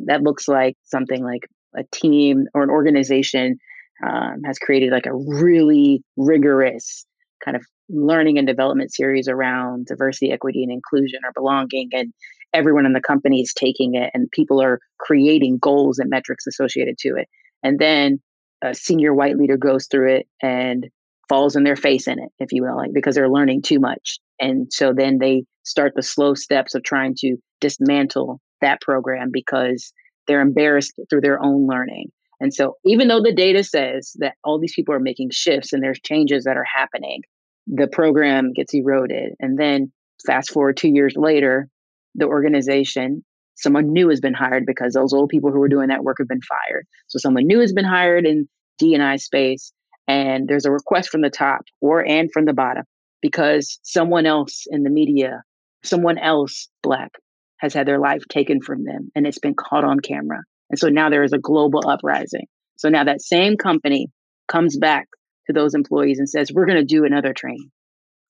[0.05, 1.47] that looks like something like
[1.78, 3.57] a team or an organization
[4.05, 7.05] um, has created like a really rigorous
[7.43, 12.13] kind of learning and development series around diversity equity and inclusion or belonging and
[12.53, 16.97] everyone in the company is taking it and people are creating goals and metrics associated
[16.97, 17.27] to it.
[17.63, 18.19] And then
[18.61, 20.87] a senior white leader goes through it and
[21.27, 24.19] falls in their face in it if you will like because they're learning too much.
[24.39, 29.93] And so then they start the slow steps of trying to dismantle that program because
[30.27, 34.59] they're embarrassed through their own learning and so even though the data says that all
[34.59, 37.21] these people are making shifts and there's changes that are happening
[37.69, 39.33] the program gets eroded.
[39.39, 39.91] And then
[40.25, 41.69] fast forward two years later,
[42.15, 43.23] the organization,
[43.55, 46.27] someone new has been hired because those old people who were doing that work have
[46.27, 46.85] been fired.
[47.07, 48.47] So someone new has been hired in
[48.79, 49.71] D&I space
[50.07, 52.83] and there's a request from the top or and from the bottom
[53.21, 55.43] because someone else in the media,
[55.83, 57.11] someone else black
[57.57, 60.39] has had their life taken from them and it's been caught on camera.
[60.70, 62.45] And so now there is a global uprising.
[62.78, 64.07] So now that same company
[64.47, 65.07] comes back
[65.47, 67.72] to those employees and says, we're going to do another training.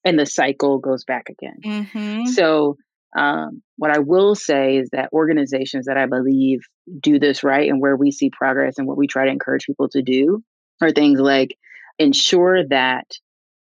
[0.06, 1.60] And the cycle goes back again.
[1.64, 2.26] Mm-hmm.
[2.28, 2.78] So,
[3.18, 6.60] um, what I will say is that organizations that I believe
[7.02, 9.90] do this right and where we see progress and what we try to encourage people
[9.90, 10.44] to do
[10.80, 11.58] are things like
[11.98, 13.08] ensure that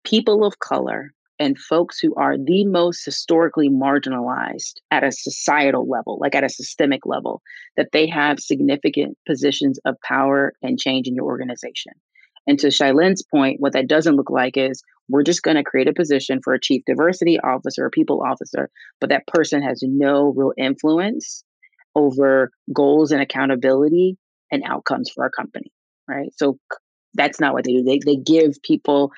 [0.03, 1.13] people of color
[1.43, 6.49] and folks who are the most historically marginalized at a societal level, like at a
[6.49, 7.41] systemic level,
[7.75, 11.91] that they have significant positions of power and change in your organization.
[12.47, 15.89] And to Shailen's point, what that doesn't look like is we're just going to create
[15.89, 18.69] a position for a chief diversity officer or people officer,
[19.01, 21.43] but that person has no real influence
[21.93, 24.17] over goals and accountability
[24.49, 25.71] and outcomes for our company,
[26.07, 26.29] right?
[26.37, 26.57] So
[27.15, 27.83] that's not what they do.
[27.83, 29.11] They, they give people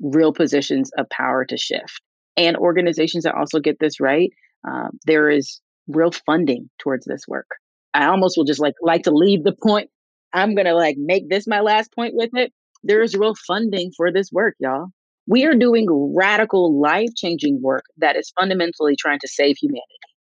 [0.00, 2.00] real positions of power to shift.
[2.36, 4.30] And organizations that also get this right,
[4.66, 7.46] um, there is real funding towards this work.
[7.94, 9.88] I almost will just like like to leave the point.
[10.32, 12.52] I'm gonna like make this my last point with it.
[12.82, 14.88] There is real funding for this work, y'all.
[15.26, 19.82] We are doing radical, life changing work that is fundamentally trying to save humanity,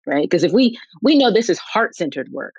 [0.06, 0.24] right?
[0.24, 2.54] Because if we we know this is heart centered work,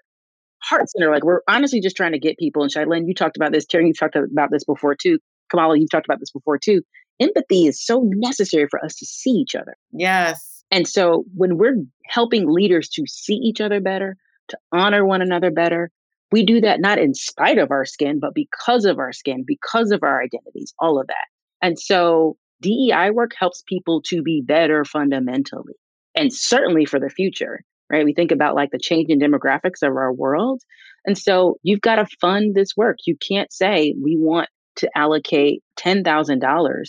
[0.63, 2.63] heart center, like we're honestly just trying to get people.
[2.63, 3.67] And Shailene, you talked about this.
[3.67, 5.19] Terry, you talked about this before too.
[5.51, 6.83] Kamala, you've talked about this before too.
[7.21, 9.77] Empathy is so necessary for us to see each other.
[9.93, 10.65] Yes.
[10.71, 11.77] And so when we're
[12.07, 14.17] helping leaders to see each other better,
[14.49, 15.91] to honor one another better,
[16.33, 19.93] we do that not in spite of our skin, but because of our skin, because
[19.93, 21.27] of our identities, all of that.
[21.63, 25.75] And so DEI work helps people to be better fundamentally
[26.15, 28.05] and certainly for the future, right?
[28.05, 30.63] We think about like the changing demographics of our world.
[31.05, 32.99] And so you've got to fund this work.
[33.07, 36.85] You can't say we want to allocate $10,000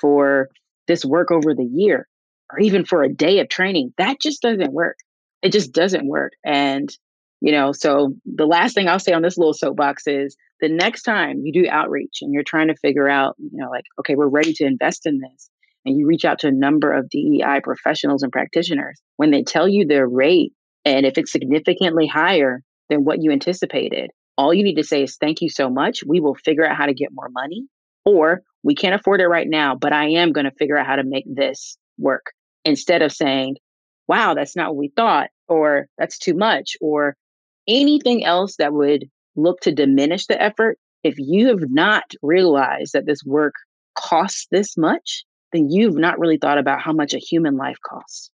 [0.00, 0.48] for
[0.86, 2.06] this work over the year
[2.52, 3.92] or even for a day of training.
[3.98, 4.96] That just doesn't work.
[5.42, 6.32] It just doesn't work.
[6.44, 6.88] And,
[7.40, 11.02] you know, so the last thing I'll say on this little soapbox is the next
[11.02, 14.28] time you do outreach and you're trying to figure out, you know, like, okay, we're
[14.28, 15.50] ready to invest in this.
[15.84, 19.00] And you reach out to a number of DEI professionals and practitioners.
[19.16, 20.52] When they tell you their rate,
[20.84, 25.16] and if it's significantly higher than what you anticipated, all you need to say is
[25.16, 26.04] thank you so much.
[26.04, 27.66] We will figure out how to get more money,
[28.04, 30.96] or we can't afford it right now, but I am going to figure out how
[30.96, 32.32] to make this work
[32.64, 33.56] instead of saying,
[34.08, 37.16] wow, that's not what we thought, or that's too much, or
[37.68, 39.06] anything else that would
[39.36, 40.78] look to diminish the effort.
[41.02, 43.54] If you have not realized that this work
[43.96, 48.30] costs this much, then you've not really thought about how much a human life costs.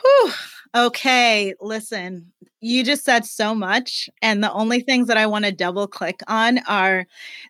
[0.00, 0.32] Whew.
[0.74, 4.08] Okay, listen, you just said so much.
[4.22, 7.06] And the only things that I want to double click on are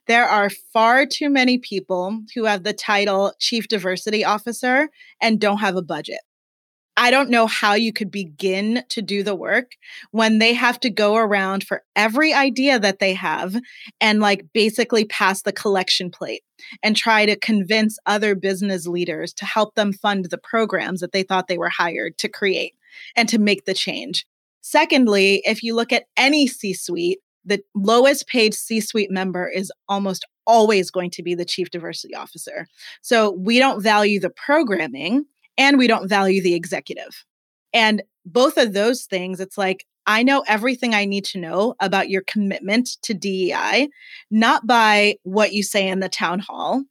[0.07, 4.89] there are far too many people who have the title Chief Diversity Officer
[5.21, 6.21] and don't have a budget.
[6.97, 9.73] I don't know how you could begin to do the work
[10.11, 13.57] when they have to go around for every idea that they have
[14.01, 16.43] and like basically pass the collection plate
[16.83, 21.23] and try to convince other business leaders to help them fund the programs that they
[21.23, 22.75] thought they were hired to create
[23.17, 24.27] and to make the change.
[24.61, 29.73] Secondly, if you look at any C suite, the lowest paid C suite member is
[29.89, 32.67] almost always going to be the chief diversity officer.
[33.03, 35.25] So we don't value the programming
[35.57, 37.25] and we don't value the executive.
[37.73, 42.11] And both of those things, it's like, I know everything I need to know about
[42.11, 43.89] your commitment to DEI,
[44.31, 46.83] not by what you say in the town hall,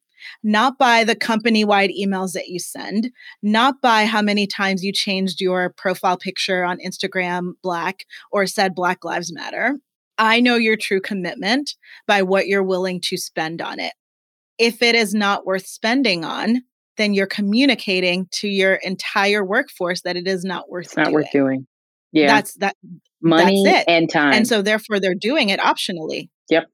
[0.43, 3.11] not by the company wide emails that you send,
[3.41, 8.75] not by how many times you changed your profile picture on Instagram black or said
[8.75, 9.77] Black Lives Matter.
[10.17, 13.93] I know your true commitment by what you're willing to spend on it.
[14.57, 16.63] If it is not worth spending on,
[16.97, 21.13] then you're communicating to your entire workforce that it is not worth it's not doing.
[21.13, 21.67] worth doing.
[22.11, 22.27] Yeah.
[22.27, 22.75] That's that
[23.21, 23.91] money that's it.
[23.91, 24.33] and time.
[24.33, 26.29] And so therefore they're doing it optionally.
[26.49, 26.65] Yep.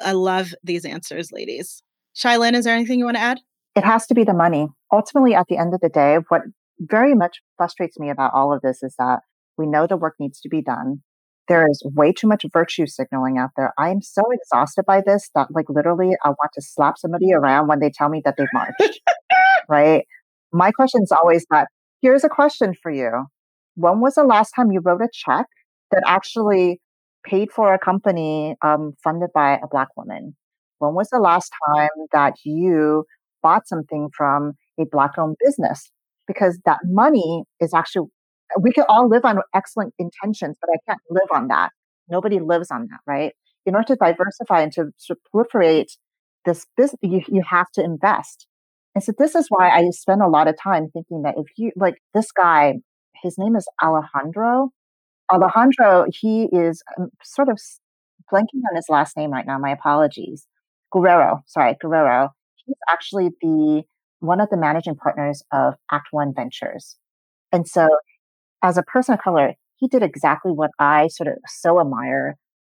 [0.00, 1.82] I love these answers, ladies.
[2.14, 3.40] Shailene, is there anything you want to add?
[3.74, 4.68] It has to be the money.
[4.92, 6.42] Ultimately, at the end of the day, what
[6.78, 9.20] very much frustrates me about all of this is that
[9.56, 11.02] we know the work needs to be done.
[11.48, 13.72] There is way too much virtue signaling out there.
[13.78, 17.68] I am so exhausted by this that, like, literally, I want to slap somebody around
[17.68, 19.00] when they tell me that they've marched.
[19.68, 20.06] right?
[20.52, 21.68] My question is always that
[22.00, 23.26] here's a question for you.
[23.74, 25.46] When was the last time you wrote a check
[25.90, 26.80] that actually
[27.24, 30.36] paid for a company um, funded by a Black woman?
[30.82, 33.04] When was the last time that you
[33.42, 35.90] bought something from a black owned business
[36.26, 38.08] because that money is actually
[38.60, 41.70] we can all live on excellent intentions, but I can't live on that.
[42.08, 43.32] Nobody lives on that, right?
[43.64, 45.96] In order to diversify and to, to proliferate
[46.44, 48.46] this business, you, you have to invest.
[48.94, 51.70] And so this is why I spend a lot of time thinking that if you
[51.76, 52.74] like this guy,
[53.22, 54.70] his name is Alejandro.
[55.32, 57.58] Alejandro, he is um, sort of
[58.30, 59.58] blanking on his last name right now.
[59.58, 60.46] My apologies.
[60.92, 62.30] Guerrero, sorry, Guerrero.
[62.64, 63.82] He's actually the
[64.20, 66.96] one of the managing partners of Act One Ventures.
[67.50, 67.88] And so
[68.62, 72.36] as a person of color, he did exactly what I sort of so admire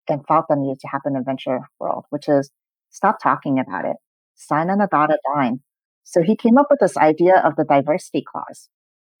[0.09, 2.49] and felt that needed to happen in venture world, which is
[2.89, 3.97] stop talking about it,
[4.35, 5.61] sign on a dotted line.
[6.03, 8.69] So he came up with this idea of the diversity clause.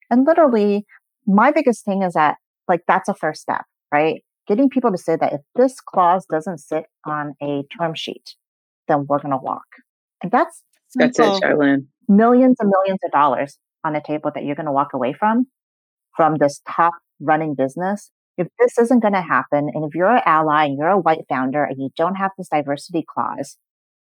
[0.09, 0.85] And literally,
[1.25, 2.37] my biggest thing is that,
[2.67, 4.23] like, that's a first step, right?
[4.47, 8.35] Getting people to say that if this clause doesn't sit on a term sheet,
[8.87, 9.65] then we're going to walk.
[10.21, 10.63] And that's
[10.95, 11.87] that's it, Charlene.
[12.07, 15.47] Millions and millions of dollars on a table that you're going to walk away from
[16.15, 18.11] from this top running business.
[18.37, 21.25] If this isn't going to happen, and if you're an ally and you're a white
[21.29, 23.57] founder and you don't have this diversity clause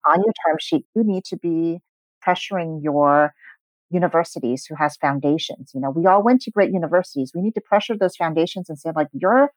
[0.07, 1.79] on your term sheet, you need to be
[2.27, 3.33] pressuring your
[3.91, 5.71] universities who has foundations.
[5.75, 7.33] You know, we all went to great universities.
[7.35, 9.51] We need to pressure those foundations and say, like, your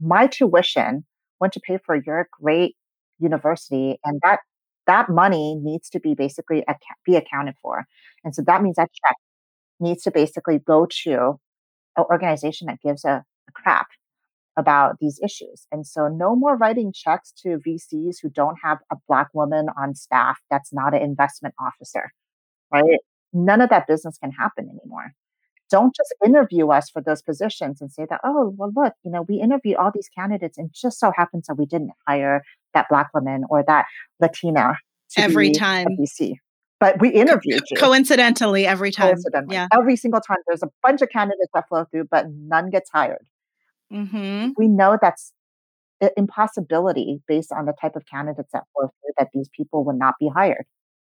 [0.00, 1.04] my tuition
[1.40, 2.76] went to pay for your great
[3.18, 4.40] university, and that
[4.86, 6.64] that money needs to be basically
[7.04, 7.84] be accounted for.
[8.24, 9.16] And so that means that check
[9.80, 11.38] needs to basically go to
[11.96, 13.88] an organization that gives a, a crap
[14.56, 15.66] about these issues.
[15.70, 19.94] And so no more writing checks to VCs who don't have a black woman on
[19.94, 22.10] staff that's not an investment officer,
[22.72, 22.98] right?
[23.32, 25.12] None of that business can happen anymore.
[25.70, 29.22] Don't just interview us for those positions and say that, oh, well, look, you know,
[29.28, 32.42] we interviewed all these candidates and just so happens that we didn't hire
[32.74, 33.86] that black woman or that
[34.20, 34.74] Latina
[35.16, 35.86] every time.
[35.98, 36.34] VC
[36.80, 37.76] but we interviewed you.
[37.76, 39.08] Coincidentally, every time.
[39.08, 39.54] Coincidentally.
[39.54, 39.66] Yeah.
[39.72, 40.38] Every single time.
[40.46, 43.26] There's a bunch of candidates that flow through, but none gets hired.
[43.92, 44.50] Mm-hmm.
[44.56, 45.32] We know that's
[46.00, 49.96] an impossibility based on the type of candidates that flow through that these people would
[49.98, 50.66] not be hired,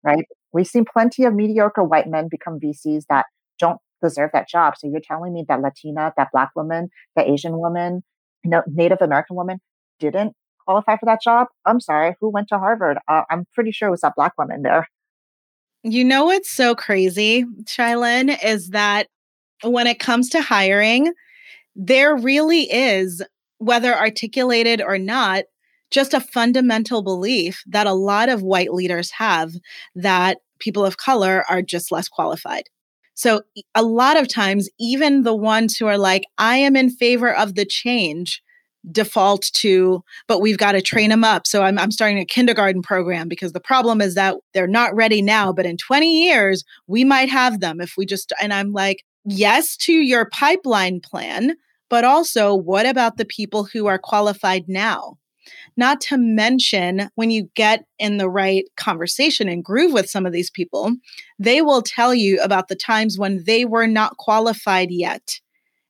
[0.02, 0.24] right?
[0.52, 3.26] We've seen plenty of mediocre white men become VCs that
[3.58, 4.74] don't deserve that job.
[4.76, 8.02] So you're telling me that Latina, that Black woman, that Asian woman,
[8.44, 9.60] no, Native American woman
[10.00, 10.34] didn't
[10.64, 11.48] qualify for that job?
[11.66, 12.98] I'm sorry, who went to Harvard?
[13.08, 14.88] Uh, I'm pretty sure it was that Black woman there.
[15.82, 19.08] You know what's so crazy, Shylin, is that
[19.62, 21.12] when it comes to hiring,
[21.74, 23.22] there really is,
[23.58, 25.44] whether articulated or not,
[25.90, 29.52] just a fundamental belief that a lot of white leaders have
[29.94, 32.64] that people of color are just less qualified.
[33.14, 33.42] So,
[33.74, 37.54] a lot of times, even the ones who are like, I am in favor of
[37.54, 38.42] the change,
[38.90, 41.46] default to, but we've got to train them up.
[41.46, 45.22] So I'm, I'm starting a kindergarten program because the problem is that they're not ready
[45.22, 49.04] now, but in 20 years, we might have them if we just, and I'm like,
[49.24, 51.56] yes to your pipeline plan,
[51.88, 55.18] but also what about the people who are qualified now?
[55.76, 60.32] Not to mention, when you get in the right conversation and groove with some of
[60.32, 60.92] these people,
[61.38, 65.40] they will tell you about the times when they were not qualified yet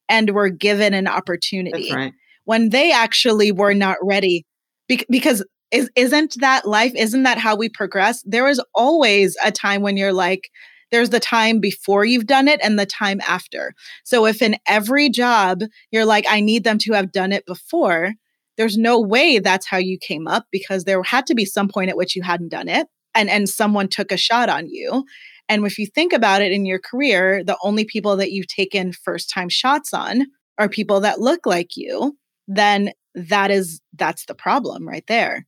[0.08, 1.90] and were given an opportunity.
[1.90, 2.12] That's right
[2.44, 4.44] when they actually were not ready.
[4.88, 6.92] Be- because is, isn't that life?
[6.94, 8.22] Isn't that how we progress?
[8.26, 10.50] There is always a time when you're like,
[10.90, 13.72] there's the time before you've done it and the time after.
[14.04, 18.12] So if in every job you're like, I need them to have done it before,
[18.58, 21.88] there's no way that's how you came up because there had to be some point
[21.88, 25.04] at which you hadn't done it and and someone took a shot on you.
[25.48, 28.92] And if you think about it in your career, the only people that you've taken
[28.92, 30.26] first time shots on
[30.58, 32.16] are people that look like you
[32.48, 35.46] then that is that's the problem right there.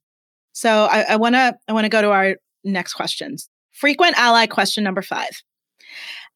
[0.52, 3.48] So I want to I want to go to our next questions.
[3.72, 5.42] Frequent ally question number five.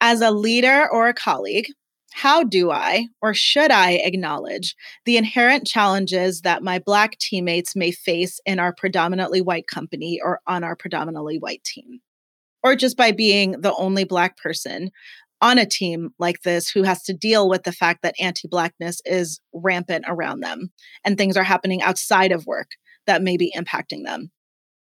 [0.00, 1.68] As a leader or a colleague,
[2.12, 7.92] how do I or should I acknowledge the inherent challenges that my Black teammates may
[7.92, 12.00] face in our predominantly white company or on our predominantly white team?
[12.64, 14.90] Or just by being the only Black person
[15.40, 19.00] on a team like this who has to deal with the fact that anti Blackness
[19.04, 20.70] is rampant around them
[21.04, 22.70] and things are happening outside of work
[23.06, 24.30] that may be impacting them.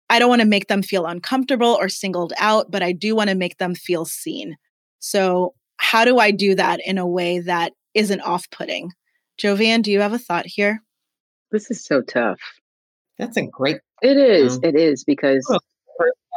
[0.09, 3.29] I don't want to make them feel uncomfortable or singled out, but I do want
[3.29, 4.57] to make them feel seen.
[4.99, 8.91] So, how do I do that in a way that isn't off putting?
[9.41, 10.83] Jovian, do you have a thought here?
[11.51, 12.39] This is so tough.
[13.17, 13.77] That's a great.
[14.01, 14.55] It is.
[14.55, 15.45] Um, it is because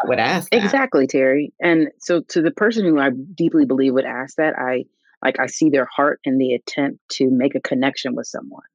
[0.07, 0.63] would ask that.
[0.63, 4.85] exactly terry and so to the person who i deeply believe would ask that i
[5.25, 8.67] like i see their heart in the attempt to make a connection with someone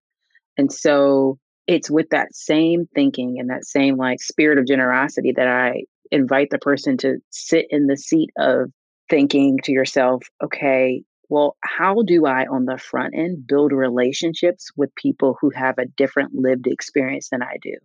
[0.57, 5.47] and so it's with that same thinking and that same like spirit of generosity that
[5.47, 8.71] i invite the person to sit in the seat of
[9.09, 14.93] thinking to yourself, okay, well, how do I on the front end build relationships with
[14.95, 17.75] people who have a different lived experience than I do?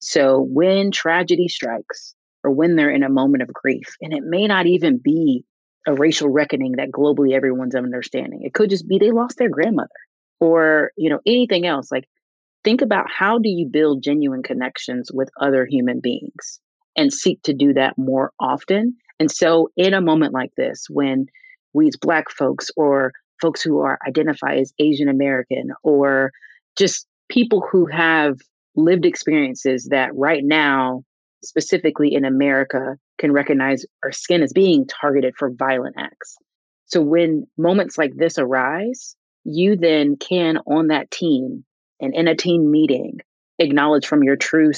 [0.00, 4.46] So when tragedy strikes or when they're in a moment of grief, and it may
[4.46, 5.44] not even be
[5.86, 8.40] a racial reckoning that globally everyone's understanding.
[8.42, 9.88] It could just be they lost their grandmother
[10.38, 11.90] or, you know, anything else.
[11.90, 12.04] Like
[12.64, 16.60] think about how do you build genuine connections with other human beings
[16.96, 18.96] and seek to do that more often.
[19.18, 21.26] And so in a moment like this, when
[21.72, 26.30] we as black folks or folks who are identify as Asian American or
[26.76, 28.36] just people who have
[28.76, 31.04] lived experiences that right now,
[31.42, 36.36] specifically in America, can recognize our skin as being targeted for violent acts.
[36.86, 41.64] So when moments like this arise, you then can, on that team
[42.00, 43.18] and in a team meeting,
[43.58, 44.72] acknowledge from your true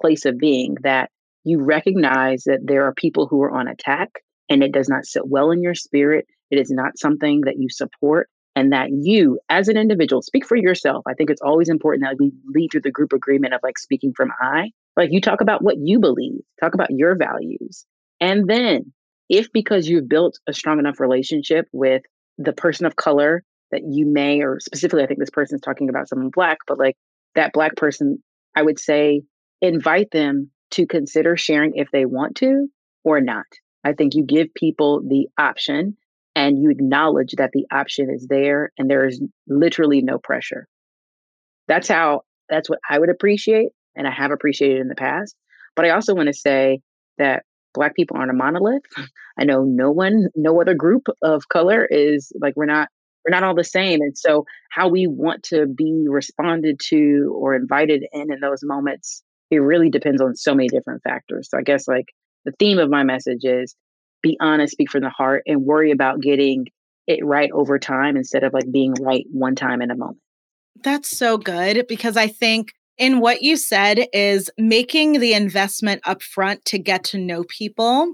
[0.00, 1.10] place of being that
[1.44, 4.10] you recognize that there are people who are on attack
[4.48, 6.26] and it does not sit well in your spirit.
[6.50, 8.28] It is not something that you support.
[8.56, 11.04] And that you, as an individual, speak for yourself.
[11.06, 14.12] I think it's always important that we lead through the group agreement of like speaking
[14.16, 14.72] from I.
[14.98, 17.86] Like you talk about what you believe, talk about your values.
[18.20, 18.92] And then,
[19.28, 22.02] if because you've built a strong enough relationship with
[22.36, 26.08] the person of color that you may, or specifically, I think this person's talking about
[26.08, 26.96] someone black, but like
[27.36, 28.22] that black person,
[28.56, 29.22] I would say
[29.62, 32.66] invite them to consider sharing if they want to
[33.04, 33.46] or not.
[33.84, 35.96] I think you give people the option
[36.34, 40.66] and you acknowledge that the option is there and there is literally no pressure.
[41.68, 43.68] That's how, that's what I would appreciate
[43.98, 45.36] and I have appreciated in the past.
[45.76, 46.80] But I also want to say
[47.18, 47.42] that
[47.74, 48.82] Black people aren't a monolith.
[49.38, 52.88] I know no one, no other group of color is like, we're not
[53.24, 54.00] we're not all the same.
[54.00, 59.22] And so, how we want to be responded to or invited in in those moments,
[59.50, 61.50] it really depends on so many different factors.
[61.50, 62.06] So, I guess like
[62.44, 63.74] the theme of my message is
[64.22, 66.66] be honest, speak from the heart, and worry about getting
[67.06, 70.20] it right over time instead of like being right one time in a moment.
[70.82, 76.64] That's so good because I think in what you said is making the investment upfront
[76.64, 78.12] to get to know people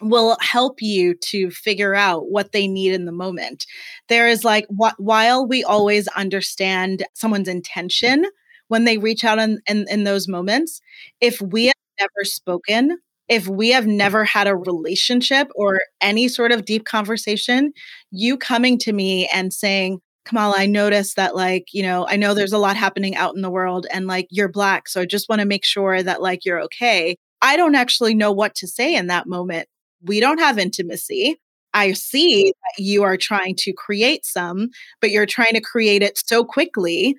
[0.00, 3.66] will help you to figure out what they need in the moment.
[4.08, 8.26] There is like, wh- while we always understand someone's intention
[8.68, 10.80] when they reach out in, in, in those moments,
[11.20, 12.98] if we have never spoken,
[13.28, 17.72] if we have never had a relationship or any sort of deep conversation,
[18.10, 22.34] you coming to me and saying, Kamala, I noticed that, like, you know, I know
[22.34, 24.88] there's a lot happening out in the world and like you're black.
[24.88, 27.16] So I just want to make sure that like you're okay.
[27.42, 29.68] I don't actually know what to say in that moment
[30.04, 31.36] we don't have intimacy.
[31.74, 34.68] I see that you are trying to create some,
[35.00, 37.16] but you're trying to create it so quickly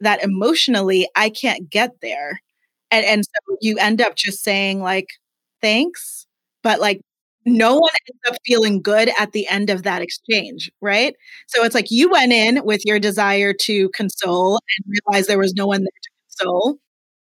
[0.00, 2.40] that emotionally I can't get there.
[2.90, 5.08] And and so you end up just saying like
[5.62, 6.26] thanks,
[6.62, 7.00] but like
[7.46, 11.14] no one ends up feeling good at the end of that exchange, right?
[11.46, 15.54] So it's like you went in with your desire to console and realized there was
[15.54, 16.10] no one there to
[16.44, 16.78] console.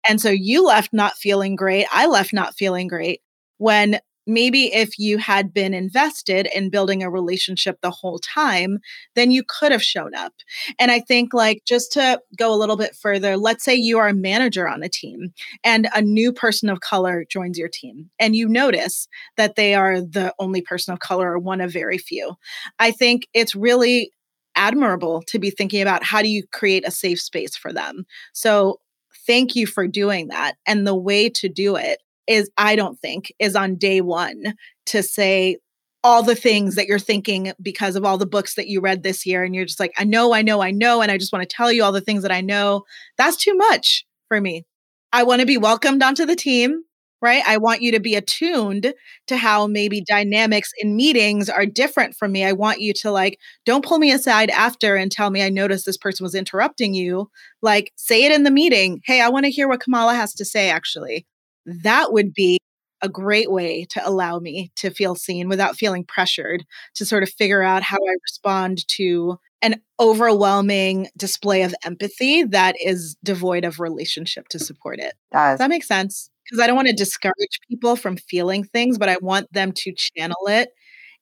[0.08, 1.86] And so you left not feeling great.
[1.92, 3.20] I left not feeling great
[3.58, 8.78] when maybe if you had been invested in building a relationship the whole time,
[9.14, 10.32] then you could have shown up.
[10.78, 14.08] And I think, like, just to go a little bit further, let's say you are
[14.08, 18.36] a manager on a team and a new person of color joins your team, and
[18.36, 22.34] you notice that they are the only person of color or one of very few.
[22.78, 24.10] I think it's really
[24.56, 28.06] admirable to be thinking about how do you create a safe space for them.
[28.32, 28.80] So,
[29.26, 30.56] thank you for doing that.
[30.66, 34.54] And the way to do it is, I don't think, is on day one
[34.86, 35.58] to say
[36.04, 39.24] all the things that you're thinking because of all the books that you read this
[39.24, 39.42] year.
[39.42, 41.00] And you're just like, I know, I know, I know.
[41.00, 42.82] And I just want to tell you all the things that I know.
[43.16, 44.64] That's too much for me.
[45.12, 46.82] I want to be welcomed onto the team,
[47.22, 47.42] right?
[47.46, 48.92] I want you to be attuned
[49.28, 52.44] to how maybe dynamics in meetings are different from me.
[52.44, 55.86] I want you to like, don't pull me aside after and tell me I noticed
[55.86, 57.30] this person was interrupting you.
[57.62, 59.00] Like, say it in the meeting.
[59.04, 61.26] Hey, I want to hear what Kamala has to say, actually
[61.66, 62.58] that would be
[63.04, 67.28] a great way to allow me to feel seen without feeling pressured to sort of
[67.28, 73.78] figure out how I respond to an overwhelming display of empathy that is devoid of
[73.78, 75.14] relationship to support it.
[75.32, 76.30] Does, Does that make sense?
[76.44, 79.92] Because I don't want to discourage people from feeling things, but I want them to
[79.92, 80.70] channel it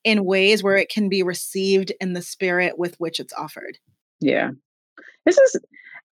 [0.03, 3.77] in ways where it can be received in the spirit with which it's offered.
[4.19, 4.51] Yeah.
[5.25, 5.57] This is,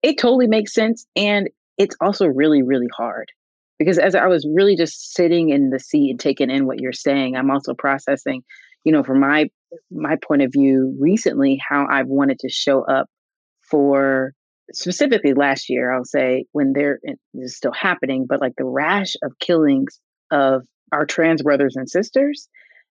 [0.02, 1.06] it totally makes sense.
[1.16, 1.48] And
[1.78, 3.30] it's also really, really hard
[3.78, 6.92] because as I was really just sitting in the seat and taking in what you're
[6.92, 8.42] saying, I'm also processing,
[8.84, 9.48] you know, from my
[9.90, 13.08] my point of view recently how I've wanted to show up
[13.68, 14.32] for
[14.72, 17.00] specifically last year, I'll say when there
[17.34, 20.00] is still happening, but like the rash of killings
[20.30, 22.48] of our trans brothers and sisters,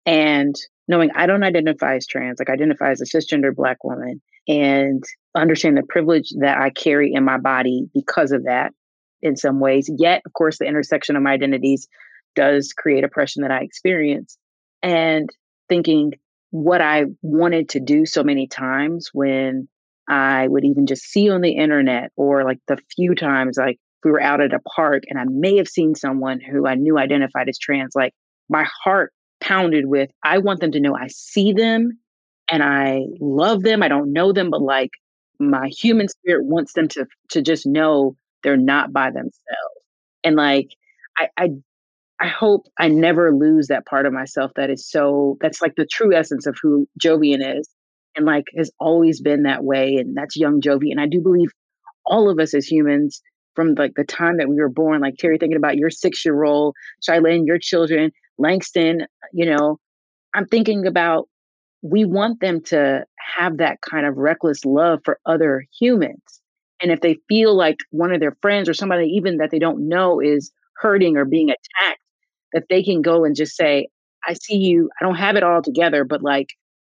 [0.07, 0.57] And
[0.89, 5.05] knowing I don't identify as trans, like I identify as a cisgender black woman, and
[5.35, 8.73] understand the privilege that I carry in my body because of that
[9.23, 9.91] in some ways.
[9.99, 11.89] Yet, of course, the intersection of my identities
[12.35, 14.37] does create oppression that I experience.
[14.83, 15.29] And
[15.69, 16.13] thinking
[16.51, 19.69] what I wanted to do so many times when
[20.09, 24.11] I would even just see on the internet or like the few times like we
[24.11, 27.49] were out at a park and I may have seen someone who I knew identified
[27.49, 28.13] as trans, like
[28.49, 31.99] my heart pounded with, I want them to know I see them
[32.49, 33.83] and I love them.
[33.83, 34.91] I don't know them, but like
[35.39, 39.35] my human spirit wants them to to just know they're not by themselves.
[40.25, 40.69] And like
[41.19, 41.51] I I
[42.21, 45.87] I hope I never lose that part of myself that is so that's like the
[45.87, 47.69] true essence of who Jovian is
[48.17, 51.51] and like has always been that way and that's young Jovi and I do believe
[52.05, 53.23] all of us as humans
[53.55, 57.47] from like the time that we were born like Terry thinking about your 6-year-old Shylin
[57.47, 59.79] your children Langston you know
[60.35, 61.29] I'm thinking about
[61.83, 63.05] we want them to
[63.37, 66.40] have that kind of reckless love for other humans
[66.83, 69.89] and if they feel like one of their friends or somebody even that they don't
[69.89, 72.01] know is hurting or being attacked
[72.53, 73.89] that they can go and just say,
[74.27, 74.91] I see you.
[75.01, 76.49] I don't have it all together, but like,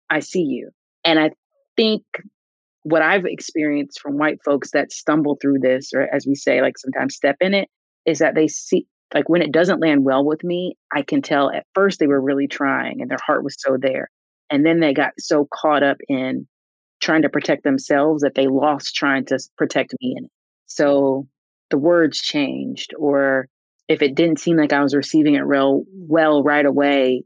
[0.10, 0.70] I see you.
[1.04, 1.32] And I
[1.76, 2.04] think
[2.84, 6.78] what I've experienced from white folks that stumble through this, or as we say, like
[6.78, 7.70] sometimes step in it,
[8.06, 11.50] is that they see, like when it doesn't land well with me, I can tell
[11.50, 14.10] at first they were really trying and their heart was so there.
[14.52, 16.48] And then they got so caught up in
[17.06, 20.32] trying to protect themselves that they lost trying to protect me in it.
[20.66, 21.28] So
[21.70, 23.48] the words changed, or
[23.88, 27.24] if it didn't seem like I was receiving it real well right away,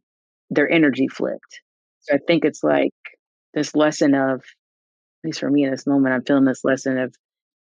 [0.49, 1.61] their energy flipped.
[2.01, 2.91] So I think it's like
[3.53, 7.15] this lesson of, at least for me in this moment, I'm feeling this lesson of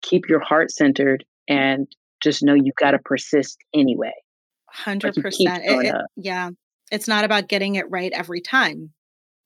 [0.01, 1.89] keep your heart centered and
[2.23, 4.15] just know you got to persist anyway.
[4.71, 5.65] Hundred like percent.
[5.67, 6.51] It, yeah,
[6.93, 8.93] it's not about getting it right every time.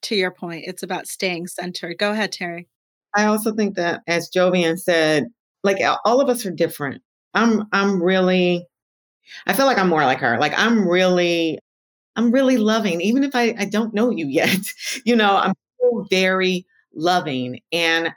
[0.02, 1.98] To your point, it's about staying centered.
[1.98, 2.68] Go ahead, Terry.
[3.14, 5.26] I also think that, as Jovian said,
[5.64, 7.02] like all of us are different.
[7.34, 8.66] I'm I'm really
[9.46, 10.38] I feel like I'm more like her.
[10.38, 11.58] Like I'm really,
[12.16, 14.60] I'm really loving, even if I, I don't know you yet.
[15.04, 15.54] you know, I'm
[16.10, 17.60] very loving.
[17.72, 18.12] And,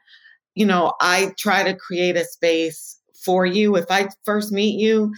[0.55, 3.75] you know, I try to create a space for you.
[3.75, 5.13] If I first meet you,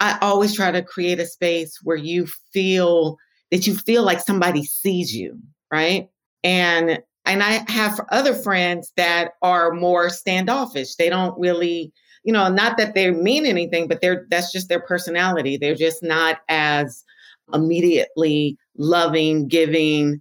[0.00, 3.16] I always try to create a space where you feel
[3.50, 5.38] that you feel like somebody sees you,
[5.72, 6.08] right?
[6.44, 10.96] And and I have other friends that are more standoffish.
[10.96, 11.92] They don't really
[12.24, 15.56] you know, not that they mean anything, but they're that's just their personality.
[15.56, 17.04] They're just not as
[17.52, 20.20] immediately loving, giving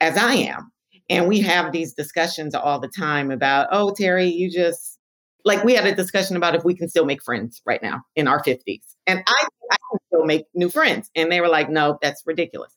[0.00, 0.70] as I am.
[1.08, 4.98] And we have these discussions all the time about, oh, Terry, you just
[5.44, 8.26] like we had a discussion about if we can still make friends right now in
[8.26, 8.82] our 50s.
[9.06, 11.08] And I, I can still make new friends.
[11.14, 12.74] And they were like, no, that's ridiculous.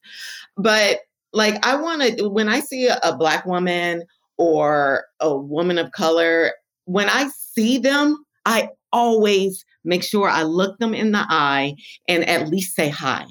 [0.56, 1.00] But
[1.34, 4.04] like, I want to, when I see a, Black woman
[4.38, 6.54] or a woman of color,
[6.86, 11.76] when I see them, I always make sure I look them in the eye
[12.08, 13.26] and at least say hi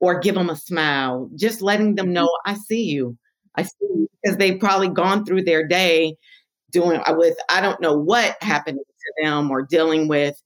[0.00, 3.16] or give them a smile, just letting them know I see you.
[3.56, 6.16] I see you because they've probably gone through their day
[6.70, 10.40] doing uh, with I don't know what happened to them or dealing with.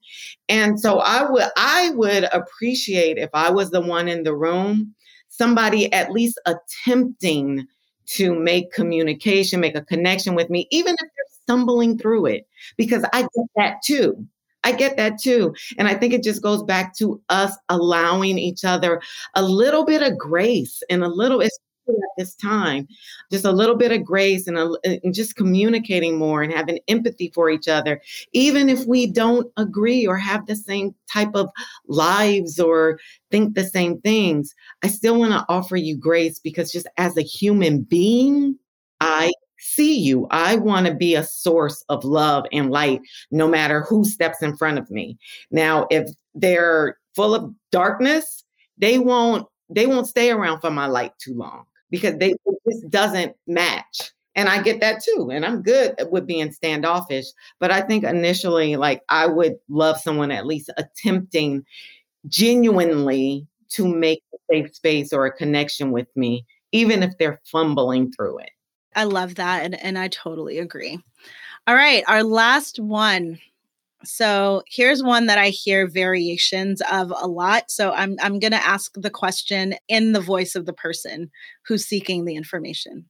[0.49, 4.95] And so I would I would appreciate if I was the one in the room,
[5.37, 7.67] somebody at least attempting
[8.07, 13.05] to make communication, make a connection with me, even if they're stumbling through it because
[13.13, 14.27] I get that too.
[14.63, 15.55] I get that too.
[15.79, 19.03] And I think it just goes back to us allowing each other
[19.35, 21.43] a little bit of grace and a little,
[21.89, 22.89] at this time,
[23.31, 27.31] just a little bit of grace and, a, and just communicating more and having empathy
[27.35, 28.01] for each other,
[28.33, 31.51] even if we don't agree or have the same type of
[31.87, 32.99] lives or
[33.31, 34.55] think the same things.
[34.83, 38.59] I still want to offer you grace because just as a human being,
[39.01, 40.27] I see you.
[40.31, 44.57] I want to be a source of love and light no matter who steps in
[44.57, 45.19] front of me.
[45.51, 48.45] Now, if they're full of darkness,
[48.79, 51.65] they won't they won't stay around for my light too long
[51.95, 52.35] because they
[52.69, 54.11] just doesn't match.
[54.35, 55.31] And I get that too.
[55.33, 57.27] And I'm good with being standoffish.
[57.61, 61.65] But I think initially, like I would love someone at least attempting
[62.27, 68.11] genuinely to make a safe space or a connection with me, even if they're fumbling
[68.11, 68.51] through it.
[68.97, 69.65] I love that.
[69.65, 70.99] And, and I totally agree.
[71.69, 72.03] All right.
[72.09, 73.39] Our last one.
[74.05, 77.71] So here's one that I hear variations of a lot.
[77.71, 81.31] So I'm I'm going to ask the question in the voice of the person
[81.67, 83.07] who's seeking the information.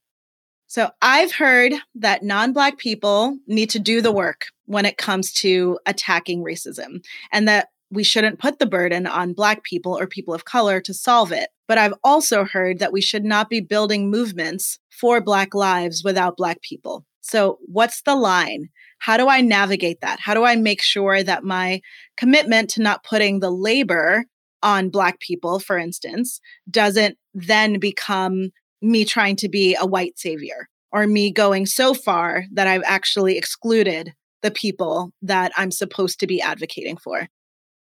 [0.67, 5.79] So I've heard that non-black people need to do the work when it comes to
[5.87, 10.45] attacking racism and that we shouldn't put the burden on black people or people of
[10.45, 11.49] color to solve it.
[11.67, 16.37] But I've also heard that we should not be building movements for Black lives without
[16.37, 17.07] Black people.
[17.21, 18.69] So, what's the line?
[19.05, 20.19] How do I navigate that?
[20.19, 21.83] How do I make sure that my
[22.17, 24.25] commitment to not putting the labor
[24.63, 26.41] on Black people, for instance,
[26.71, 28.49] doesn't then become
[28.81, 33.37] me trying to be a white savior or me going so far that I've actually
[33.37, 37.29] excluded the people that I'm supposed to be advocating for?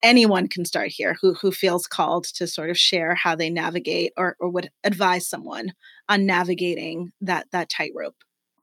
[0.03, 4.13] anyone can start here who who feels called to sort of share how they navigate
[4.17, 5.73] or, or would advise someone
[6.09, 8.17] on navigating that that tightrope.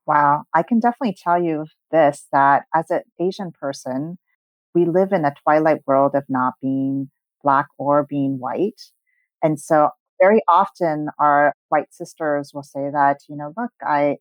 [0.10, 4.18] Wow, I can definitely tell you this that as an Asian person,
[4.74, 7.12] we live in a twilight world of not being
[7.44, 8.82] black or being white.
[9.44, 9.90] And so
[10.20, 14.18] very often our white sisters will say that, you know, look, I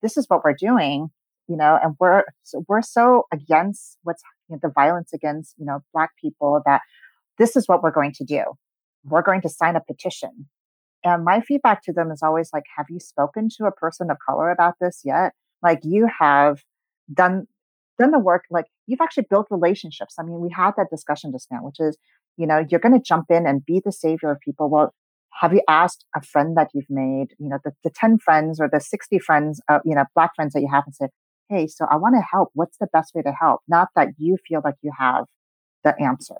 [0.00, 1.08] this is what we're doing,
[1.48, 5.66] you know, and we're so we're so against what's you know, the violence against, you
[5.66, 6.82] know, Black people that
[7.38, 8.44] this is what we're going to do.
[9.02, 10.48] We're going to sign a petition.
[11.04, 14.18] And my feedback to them is always like, have you spoken to a person of
[14.24, 15.32] color about this yet?
[15.62, 16.62] Like you have
[17.12, 17.46] done
[17.98, 20.14] done the work, like you've actually built relationships.
[20.18, 21.96] I mean, we had that discussion just now, which is,
[22.36, 24.70] you know, you're going to jump in and be the savior of people.
[24.70, 24.94] Well,
[25.40, 28.68] have you asked a friend that you've made, you know, the, the 10 friends or
[28.72, 31.10] the 60 friends, uh, you know, black friends that you have and said,
[31.48, 32.50] hey, so I want to help.
[32.54, 33.60] What's the best way to help?
[33.68, 35.24] Not that you feel like you have
[35.84, 36.36] the answer,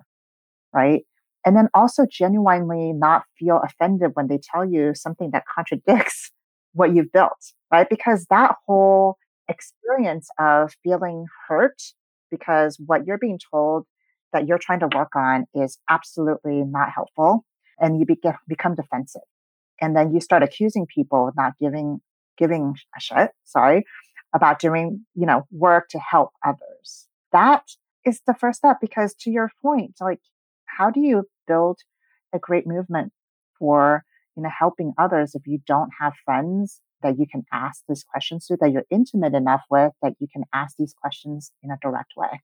[0.72, 1.02] right?
[1.44, 6.30] And then also genuinely not feel offended when they tell you something that contradicts
[6.72, 7.88] what you've built, right?
[7.88, 9.16] Because that whole
[9.48, 11.82] experience of feeling hurt
[12.30, 13.84] because what you're being told
[14.32, 17.44] that you're trying to work on is absolutely not helpful
[17.78, 18.16] and you be-
[18.48, 19.22] become defensive
[19.80, 22.00] and then you start accusing people of not giving
[22.38, 23.84] giving a shit sorry
[24.34, 27.06] about doing, you know, work to help others.
[27.32, 27.62] That
[28.04, 30.20] is the first step because to your point, like,
[30.66, 31.78] how do you build
[32.32, 33.12] a great movement
[33.58, 34.04] for,
[34.36, 38.46] you know, helping others if you don't have friends that you can ask these questions
[38.46, 42.12] to, that you're intimate enough with, that you can ask these questions in a direct
[42.16, 42.40] way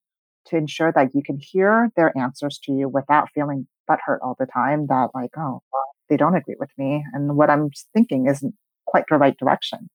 [0.46, 4.46] to ensure that you can hear their answers to you without feeling butthurt all the
[4.46, 7.04] time that like, oh, well, they don't agree with me.
[7.12, 8.54] And what I'm thinking isn't
[8.86, 9.88] quite the right direction.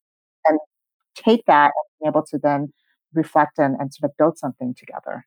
[0.46, 0.60] And
[1.16, 2.72] take that and be able to then
[3.14, 5.26] reflect and, and sort of build something together.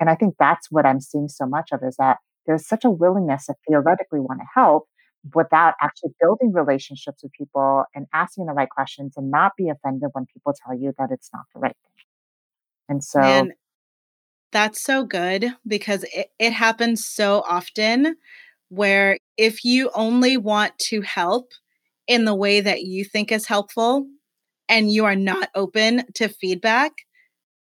[0.00, 2.90] And I think that's what I'm seeing so much of is that there's such a
[2.90, 4.88] willingness to theoretically want to help
[5.34, 10.10] without actually building relationships with people and asking the right questions and not be offended
[10.12, 12.04] when people tell you that it's not the right thing.
[12.88, 13.52] And so Man,
[14.52, 18.16] that's so good because it, it happens so often
[18.68, 21.52] where if you only want to help
[22.06, 24.06] in the way that you think is helpful,
[24.68, 26.92] and you are not open to feedback,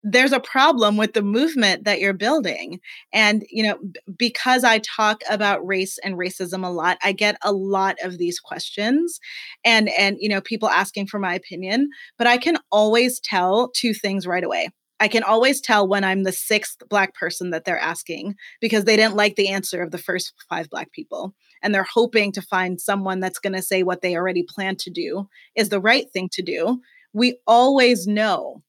[0.03, 2.81] there's a problem with the movement that you're building.
[3.13, 3.79] And, you know,
[4.17, 8.39] because I talk about race and racism a lot, I get a lot of these
[8.39, 9.19] questions
[9.63, 13.93] and, and, you know, people asking for my opinion, but I can always tell two
[13.93, 14.69] things right away.
[14.99, 18.95] I can always tell when I'm the sixth Black person that they're asking because they
[18.95, 21.33] didn't like the answer of the first five Black people.
[21.61, 24.89] And they're hoping to find someone that's going to say what they already plan to
[24.89, 26.81] do is the right thing to do.
[27.13, 28.63] We always know.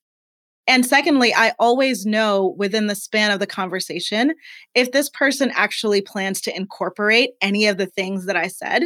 [0.66, 4.34] And secondly, I always know within the span of the conversation
[4.74, 8.84] if this person actually plans to incorporate any of the things that I said,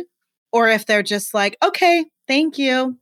[0.52, 2.98] or if they're just like, okay, thank you.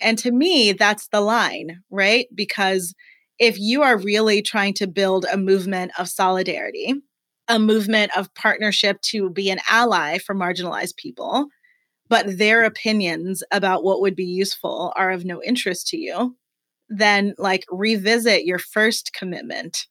[0.00, 2.26] And to me, that's the line, right?
[2.34, 2.94] Because
[3.38, 6.94] if you are really trying to build a movement of solidarity,
[7.48, 11.46] a movement of partnership to be an ally for marginalized people,
[12.08, 16.36] but their opinions about what would be useful are of no interest to you,
[16.88, 19.86] then like revisit your first commitment.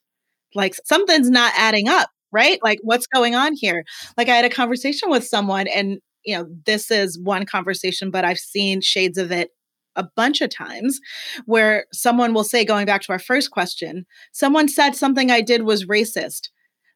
[0.54, 2.58] Like something's not adding up, right?
[2.62, 3.84] Like what's going on here?
[4.16, 8.24] Like I had a conversation with someone and you know, this is one conversation, but
[8.24, 9.50] I've seen shades of it
[9.96, 11.00] a bunch of times
[11.46, 15.62] where someone will say, going back to our first question, someone said something I did
[15.62, 16.48] was racist,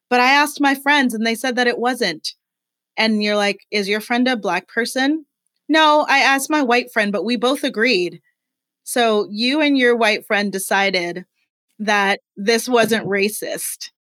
[0.09, 2.33] but I asked my friends and they said that it wasn't.
[2.95, 5.25] And you're like, is your friend a black person?
[5.67, 8.21] No, I asked my white friend, but we both agreed.
[8.83, 11.25] So you and your white friend decided
[11.79, 13.91] that this wasn't racist.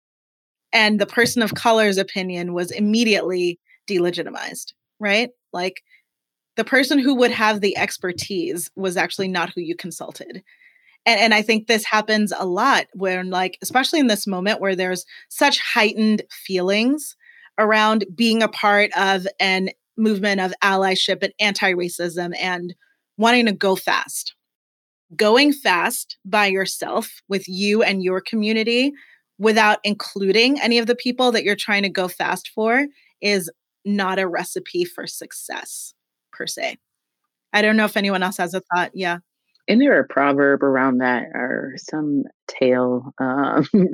[0.72, 3.58] And the person of color's opinion was immediately
[3.88, 5.30] delegitimized, right?
[5.52, 5.82] Like
[6.56, 10.42] the person who would have the expertise was actually not who you consulted.
[11.06, 14.76] And, and I think this happens a lot when, like, especially in this moment where
[14.76, 17.16] there's such heightened feelings
[17.58, 22.74] around being a part of an movement of allyship and anti racism and
[23.18, 24.34] wanting to go fast.
[25.16, 28.92] Going fast by yourself with you and your community
[29.38, 32.86] without including any of the people that you're trying to go fast for
[33.20, 33.50] is
[33.84, 35.94] not a recipe for success
[36.32, 36.78] per se.
[37.52, 38.92] I don't know if anyone else has a thought.
[38.94, 39.18] Yeah.
[39.68, 43.66] And there a proverb around that or some tale um,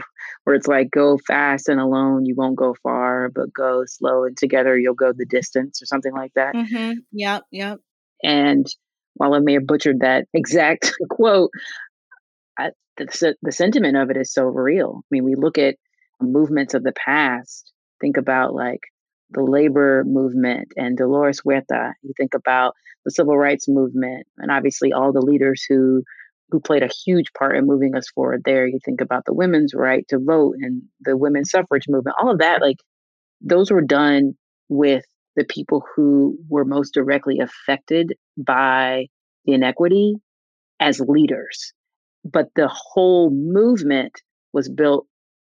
[0.44, 4.36] where it's like go fast and alone you won't go far, but go slow and
[4.36, 6.54] together you'll go the distance or something like that.
[6.54, 6.92] Mm-hmm.
[7.12, 7.78] Yep, yep.
[8.22, 8.66] And
[9.18, 11.50] while I may have butchered that exact quote,
[12.58, 15.02] I, the, the sentiment of it is so real.
[15.04, 15.76] I mean, we look at
[16.20, 18.80] movements of the past, think about like
[19.30, 21.92] the labor movement and Dolores Huerta.
[22.02, 26.02] You think about the civil rights movement and obviously all the leaders who
[26.50, 28.66] who played a huge part in moving us forward there.
[28.66, 32.16] You think about the women's right to vote and the women's suffrage movement.
[32.20, 32.78] All of that, like
[33.42, 34.32] those were done
[34.70, 35.04] with
[35.38, 39.06] the people who were most directly affected by
[39.46, 40.16] the inequity
[40.80, 41.72] as leaders.
[42.24, 44.12] But the whole movement
[44.52, 45.06] was built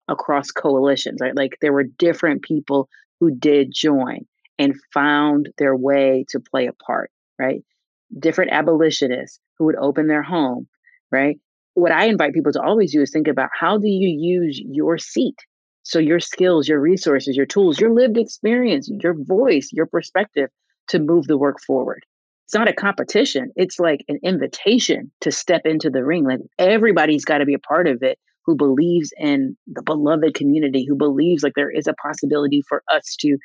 [0.08, 1.36] across coalitions, right?
[1.36, 4.20] Like there were different people who did join
[4.60, 7.62] and found their way to play a part, right?
[8.18, 10.68] Different abolitionists who would open their home,
[11.12, 11.38] right?
[11.76, 14.98] What I invite people to always do is think about how do you use your
[14.98, 15.36] seat?
[15.90, 20.50] So, your skills, your resources, your tools, your lived experience, your voice, your perspective
[20.90, 22.06] to move the work forward.
[22.46, 26.26] It's not a competition, it's like an invitation to step into the ring.
[26.26, 30.86] Like everybody's got to be a part of it who believes in the beloved community,
[30.88, 33.38] who believes like there is a possibility for us to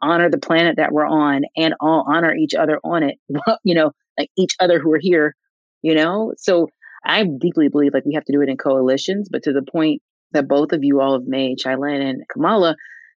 [0.00, 3.18] honor the planet that we're on and all honor each other on it,
[3.64, 5.34] you know, like each other who are here,
[5.82, 6.32] you know?
[6.38, 6.68] So
[7.04, 10.00] I deeply believe like we have to do it in coalitions, but to the point
[10.32, 12.76] that both of you all have made, Shailene and Kamala,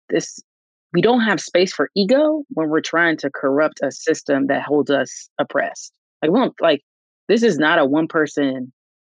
[0.10, 0.40] this
[0.94, 4.92] we don't have space for ego when we're trying to corrupt a system that holds
[4.92, 5.92] us oppressed.
[6.22, 6.82] Like we don't like
[7.28, 8.72] this is not a one person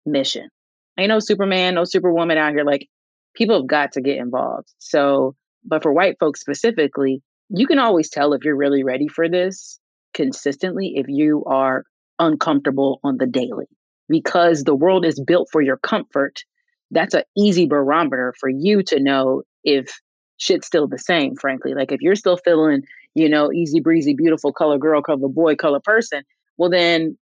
[0.06, 0.50] mission
[0.98, 2.64] ain't no Superman, no Superwoman out here.
[2.64, 2.88] Like
[3.36, 4.74] people have got to get involved.
[4.80, 9.30] So, but for white folks specifically, you can always tell if you're really ready for
[9.30, 9.80] this
[10.14, 11.84] consistently if you are
[12.20, 13.68] uncomfortable on the daily
[14.08, 16.43] because the world is built for your comfort.
[16.92, 20.00] That's an easy barometer for you to know if
[20.38, 21.74] shit's still the same, frankly.
[21.74, 22.84] Like if you're still feeling,
[23.14, 26.24] you know, easy breezy, beautiful color girl, color boy, color person,
[26.58, 27.18] well, then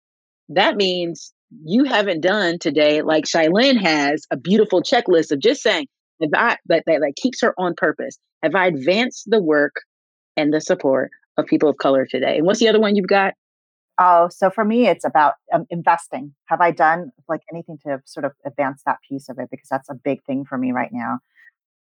[0.48, 1.32] that means
[1.64, 5.86] you haven't done today, like Shailene has, a beautiful checklist of just saying,
[6.20, 8.18] have I, that, that, that keeps her on purpose.
[8.42, 9.74] Have I advanced the work
[10.36, 12.38] and the support of people of color today?
[12.38, 13.34] And what's the other one you've got?
[14.04, 16.34] Oh, so for me, it's about um, investing.
[16.46, 19.46] Have I done like anything to sort of advance that piece of it?
[19.48, 21.20] Because that's a big thing for me right now.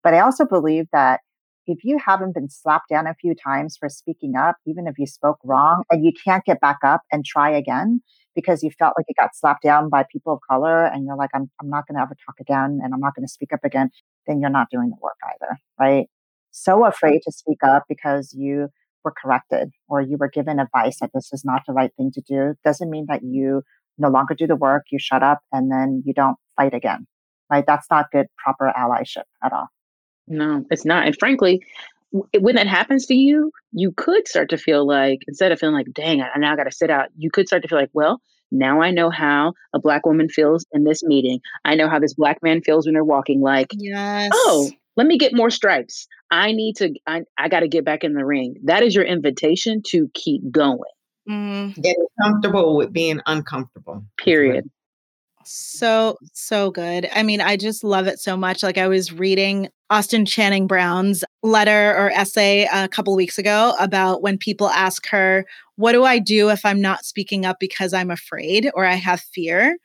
[0.03, 1.22] But I also believe that
[1.68, 5.05] if you haven't been slapped down a few times for speaking up, even if you
[5.07, 8.01] spoke wrong and you can't get back up and try again,
[8.36, 11.30] because you felt like you got slapped down by people of color and you're like,
[11.34, 13.64] I'm, I'm not going to ever talk again and I'm not going to speak up
[13.64, 13.89] again,
[14.28, 16.07] then you're not doing the work either, right?
[16.51, 18.68] So afraid to speak up because you
[19.04, 22.22] were corrected or you were given advice that this is not the right thing to
[22.22, 23.64] do doesn't mean that you
[23.97, 27.08] no longer do the work, you shut up and then you don't fight again,
[27.49, 27.66] right?
[27.66, 29.68] That's not good, proper allyship at all.
[30.28, 31.06] No, it's not.
[31.06, 31.64] And frankly,
[32.39, 35.88] when that happens to you, you could start to feel like instead of feeling like,
[35.93, 38.22] dang, I now got to sit out, you could start to feel like, well,
[38.52, 41.39] now I know how a black woman feels in this meeting.
[41.64, 43.39] I know how this black man feels when they're walking.
[43.39, 44.30] Like, yes.
[44.34, 44.70] oh,
[45.02, 46.08] let me get more stripes.
[46.30, 48.54] I need to, I, I got to get back in the ring.
[48.66, 50.80] That is your invitation to keep going.
[51.28, 51.74] Mm.
[51.82, 54.06] Get comfortable with being uncomfortable.
[54.24, 54.70] Period.
[55.43, 57.10] So, so good.
[57.16, 58.62] I mean, I just love it so much.
[58.62, 64.22] Like, I was reading Austin Channing Brown's letter or essay a couple weeks ago about
[64.22, 65.45] when people ask her,
[65.78, 69.20] What do I do if I'm not speaking up because I'm afraid or I have
[69.20, 69.78] fear?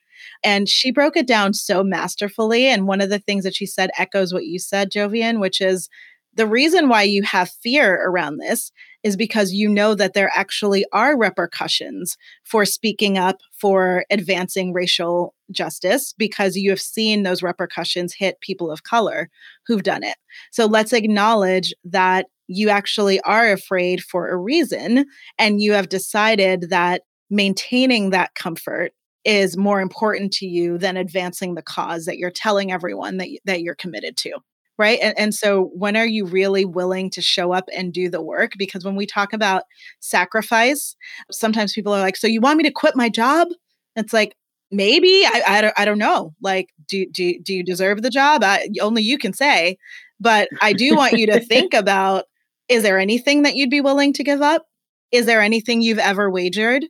[0.45, 2.67] And she broke it down so masterfully.
[2.67, 5.89] And one of the things that she said echoes what you said, Jovian, which is
[6.37, 8.71] the reason why you have fear around this
[9.03, 15.35] is because you know that there actually are repercussions for speaking up for advancing racial
[15.51, 19.31] justice because you have seen those repercussions hit people of color
[19.67, 20.17] who've done it.
[20.53, 25.07] So let's acknowledge that you actually are afraid for a reason
[25.39, 28.93] and you have decided that maintaining that comfort
[29.27, 33.61] is more important to you than advancing the cause that you're telling everyone that, that
[33.61, 34.33] you're committed to
[34.79, 34.99] right?
[35.01, 38.53] And, and so when are you really willing to show up and do the work?
[38.59, 39.63] Because when we talk about
[40.01, 40.97] sacrifice
[41.31, 43.49] sometimes people are like so you want me to quit my job?
[43.95, 44.37] It's like
[44.71, 46.35] maybe I, I, don't, I don't know.
[46.43, 48.43] Like do, do, do you deserve the job?
[48.45, 49.79] I, only you can say.
[50.19, 52.25] But i do want you to think about
[52.69, 54.67] is there anything that you'd be willing to give up?
[55.13, 56.85] Is there anything you've ever wagered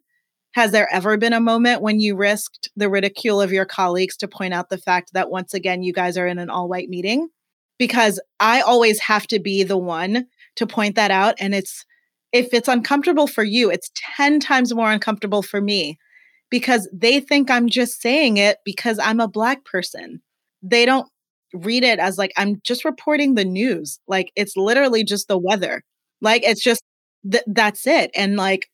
[0.57, 4.27] has there ever been a moment when you risked the ridicule of your colleagues to
[4.27, 7.29] point out the fact that once again you guys are in an all white meeting
[7.79, 11.35] because I always have to be the one to point that out.
[11.39, 11.85] And it's,
[12.33, 15.99] if it's uncomfortable for you, it's 10 times more uncomfortable for me
[16.49, 20.23] because they think I'm just saying it because I'm a Black person.
[20.63, 21.07] They don't
[21.53, 24.01] read it as like, I'm just reporting the news.
[24.09, 25.83] Like, it's literally just the weather.
[26.23, 26.83] Like, it's just
[27.31, 28.11] th- that's it.
[28.15, 28.71] And like,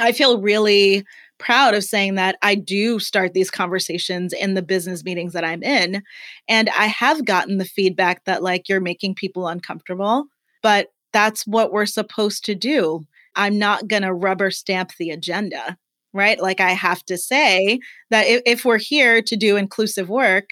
[0.00, 1.04] I feel really
[1.38, 5.62] proud of saying that I do start these conversations in the business meetings that I'm
[5.62, 6.02] in.
[6.48, 10.26] And I have gotten the feedback that, like, you're making people uncomfortable,
[10.62, 13.04] but that's what we're supposed to do.
[13.36, 15.76] I'm not going to rubber stamp the agenda,
[16.12, 16.40] right?
[16.40, 17.78] Like, I have to say
[18.10, 20.48] that if, if we're here to do inclusive work,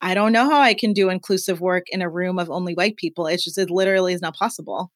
[0.00, 2.96] I don't know how I can do inclusive work in a room of only white
[2.96, 3.26] people.
[3.26, 4.90] It's just, it literally is not possible.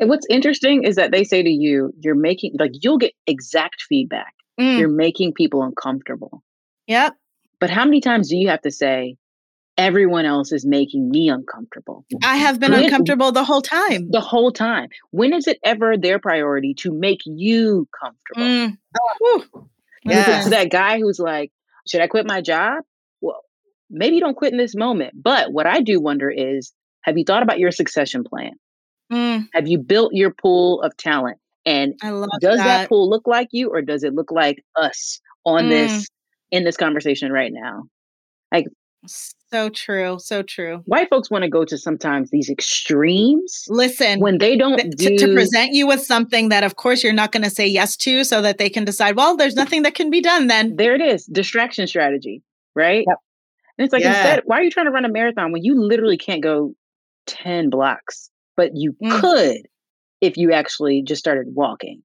[0.00, 3.82] And what's interesting is that they say to you, you're making, like, you'll get exact
[3.88, 4.34] feedback.
[4.60, 4.78] Mm.
[4.78, 6.42] You're making people uncomfortable.
[6.86, 7.14] Yep.
[7.60, 9.16] But how many times do you have to say,
[9.76, 12.04] everyone else is making me uncomfortable?
[12.24, 14.10] I have been when, uncomfortable the whole time.
[14.10, 14.88] The whole time.
[15.10, 18.42] When is it ever their priority to make you comfortable?
[18.42, 18.78] Mm.
[19.22, 19.68] Oh,
[20.04, 20.44] yes.
[20.44, 21.52] To that guy who's like,
[21.88, 22.82] should I quit my job?
[23.20, 23.40] Well,
[23.90, 25.14] maybe you don't quit in this moment.
[25.20, 26.72] But what I do wonder is,
[27.02, 28.52] have you thought about your succession plan?
[29.12, 29.46] Mm.
[29.54, 31.38] Have you built your pool of talent?
[31.64, 32.56] And does that.
[32.56, 32.88] that.
[32.88, 35.70] pool look like you or does it look like us on mm.
[35.70, 36.06] this
[36.50, 37.84] in this conversation right now?
[38.52, 38.66] Like
[39.06, 40.82] so true, so true.
[40.86, 43.64] White folks want to go to sometimes these extremes.
[43.68, 45.16] Listen, when they don't th- do...
[45.16, 47.96] to, to, present you with something that, of course, you're not going to say yes
[47.98, 49.16] to, so that they can decide.
[49.16, 50.48] Well, there's nothing that can be done.
[50.48, 52.42] Then there it is, distraction strategy,
[52.74, 53.04] right?
[53.06, 53.18] Yep.
[53.78, 54.16] And it's like yeah.
[54.16, 56.74] instead, why are you trying to run a marathon when you literally can't go
[57.26, 58.30] ten blocks?
[58.58, 59.20] But you mm.
[59.20, 59.68] could
[60.20, 62.02] if you actually just started walking.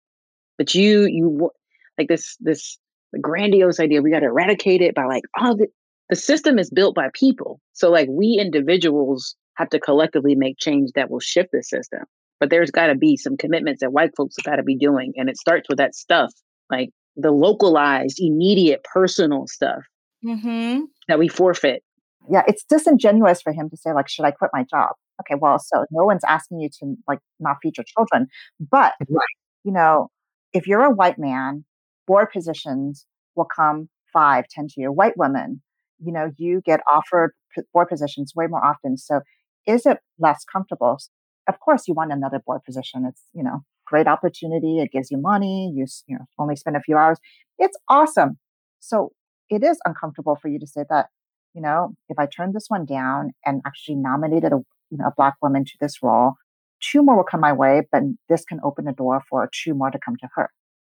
[0.58, 1.49] But you you
[1.97, 2.78] like this this
[3.20, 5.68] grandiose idea we got to eradicate it by like all the
[6.10, 7.60] the system is built by people.
[7.74, 12.01] So like we individuals have to collectively make change that will shift the system.
[12.39, 15.14] But there's got to be some commitments that white folks have got to be doing
[15.16, 16.32] and it starts with that stuff
[16.70, 19.84] like the localized, immediate, personal stuff
[20.24, 20.82] mm-hmm.
[21.08, 21.84] that we forfeit.
[22.30, 24.91] Yeah, it's disingenuous for him to say like, "Should I quit my job?"
[25.22, 28.28] Okay, well, so no one's asking you to like not feed your children.
[28.59, 29.20] But, right.
[29.64, 30.09] you know,
[30.53, 31.66] if you're a white man,
[32.07, 33.05] board positions
[33.36, 34.91] will come five, ten to you.
[34.91, 35.61] White women,
[35.99, 37.32] you know, you get offered
[37.74, 38.97] board positions way more often.
[38.97, 39.22] So
[39.66, 40.97] is it less comfortable?
[41.47, 43.05] Of course, you want another board position.
[43.07, 44.80] It's, you know, great opportunity.
[44.80, 45.72] It gives you money.
[45.76, 47.20] You, you know, only spend a few hours.
[47.57, 48.38] It's awesome.
[48.80, 49.11] So
[49.49, 51.07] it is uncomfortable for you to say that,
[51.53, 54.57] you know, if I turn this one down and actually nominated a,
[54.93, 56.33] you know, a black woman to this role,
[56.79, 59.89] two more will come my way, but this can open a door for two more
[59.89, 60.51] to come to her.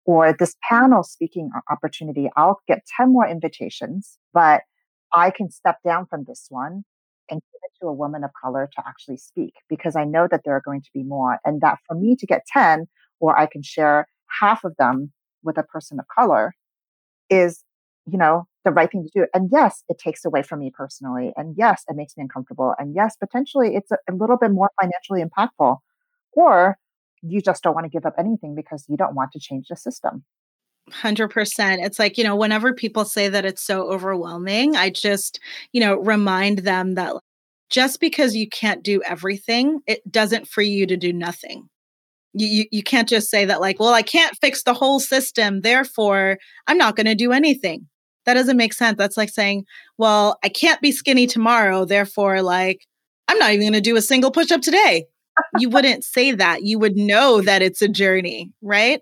[0.04, 4.62] Or this panel speaking opportunity, I'll get 10 more invitations, but
[5.14, 6.84] I can step down from this one
[7.30, 10.42] and give it to a woman of color to actually speak because I know that
[10.44, 11.38] there are going to be more.
[11.44, 12.86] And that for me to get 10,
[13.18, 14.06] or I can share
[14.40, 16.54] half of them with a person of color,
[17.30, 17.64] is
[18.06, 19.26] you know, the right thing to do.
[19.32, 21.32] And yes, it takes away from me personally.
[21.36, 22.74] And yes, it makes me uncomfortable.
[22.78, 25.78] And yes, potentially it's a, little bit more financially impactful.
[26.32, 26.76] Or
[27.22, 29.76] you just don't want to give up anything because you don't want to change the
[29.76, 30.24] system.
[30.90, 31.84] 100%.
[31.84, 35.38] It's like, you know, whenever people say that it's so overwhelming, I just,
[35.72, 37.14] you know, remind them that
[37.70, 41.68] just because you can't do everything, it doesn't free you to do nothing.
[42.34, 45.60] You, you, you can't just say that, like, well, I can't fix the whole system.
[45.60, 47.86] Therefore, I'm not going to do anything
[48.26, 48.98] that doesn't make sense.
[48.98, 49.64] That's like saying,
[49.98, 51.84] well, I can't be skinny tomorrow.
[51.84, 52.86] Therefore, like,
[53.28, 55.06] I'm not even going to do a single push up today.
[55.58, 56.62] you wouldn't say that.
[56.62, 59.00] You would know that it's a journey, right?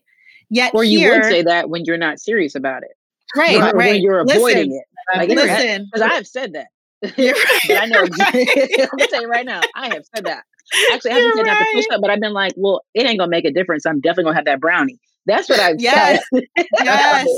[0.51, 2.93] Yet, or you here, would say that when you're not serious about it,
[3.35, 3.59] right?
[3.59, 3.75] right.
[3.75, 4.85] When you're avoiding listen, it.
[5.17, 6.67] Like, listen, because I have said that.
[7.19, 7.35] You're
[7.69, 8.01] Right, I know.
[8.01, 8.89] Right.
[9.01, 10.45] I'm saying right now, I have said that.
[10.93, 11.59] Actually, I haven't said right.
[11.59, 13.85] that to push up, but I've been like, well, it ain't gonna make a difference.
[13.85, 14.99] I'm definitely gonna have that brownie.
[15.27, 16.23] That's what I've yes.
[16.33, 16.45] said.
[16.83, 17.29] yes.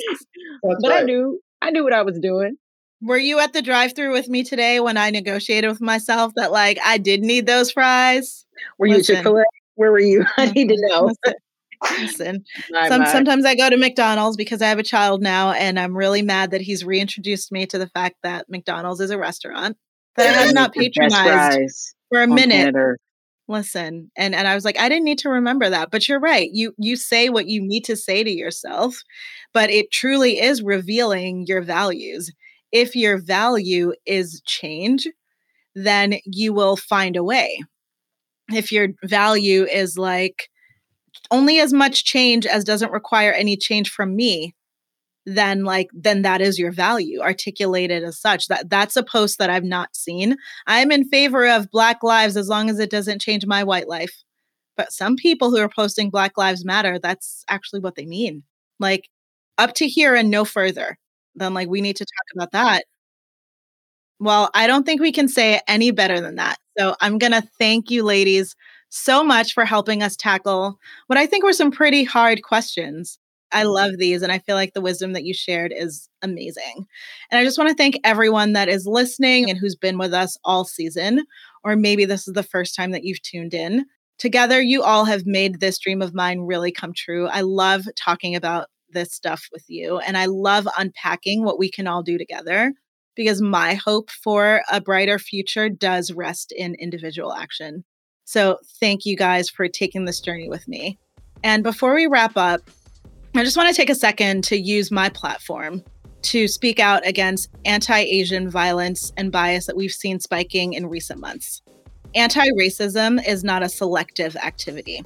[0.62, 1.00] but right.
[1.00, 2.56] I knew I knew what I was doing.
[3.02, 6.78] Were you at the drive-through with me today when I negotiated with myself that like
[6.84, 8.44] I did need those fries?
[8.78, 9.44] Were you Chick Fil A?
[9.74, 10.24] Where were you?
[10.36, 11.12] I need to know.
[12.00, 13.12] Listen, my, Some, my.
[13.12, 16.50] sometimes I go to McDonald's because I have a child now, and I'm really mad
[16.52, 19.76] that he's reintroduced me to the fact that McDonald's is a restaurant
[20.16, 22.74] that I have not patronized for a minute.
[23.48, 26.50] Listen, and and I was like, I didn't need to remember that, but you're right.
[26.52, 28.96] You you say what you need to say to yourself,
[29.52, 32.32] but it truly is revealing your values.
[32.72, 35.06] If your value is change,
[35.76, 37.62] then you will find a way.
[38.52, 40.48] If your value is like
[41.30, 44.55] only as much change as doesn't require any change from me,
[45.26, 49.50] then like then that is your value articulated as such that that's a post that
[49.50, 50.36] i've not seen
[50.68, 54.22] i'm in favor of black lives as long as it doesn't change my white life
[54.76, 58.42] But some people who are posting Black Lives Matter, that's actually what they mean.
[58.80, 59.08] Like
[59.58, 60.98] up to here and no further.
[61.34, 62.84] Then, like, we need to talk about that.
[64.18, 66.56] Well, I don't think we can say it any better than that.
[66.78, 68.54] So I'm going to thank you, ladies,
[68.88, 73.18] so much for helping us tackle what I think were some pretty hard questions.
[73.52, 76.86] I love these, and I feel like the wisdom that you shared is amazing.
[77.30, 80.36] And I just want to thank everyone that is listening and who's been with us
[80.44, 81.24] all season,
[81.64, 83.86] or maybe this is the first time that you've tuned in.
[84.18, 87.28] Together, you all have made this dream of mine really come true.
[87.28, 91.86] I love talking about this stuff with you, and I love unpacking what we can
[91.86, 92.72] all do together
[93.14, 97.84] because my hope for a brighter future does rest in individual action.
[98.24, 100.98] So, thank you guys for taking this journey with me.
[101.44, 102.60] And before we wrap up,
[103.38, 105.84] I just want to take a second to use my platform
[106.22, 111.20] to speak out against anti Asian violence and bias that we've seen spiking in recent
[111.20, 111.60] months.
[112.14, 115.04] Anti racism is not a selective activity.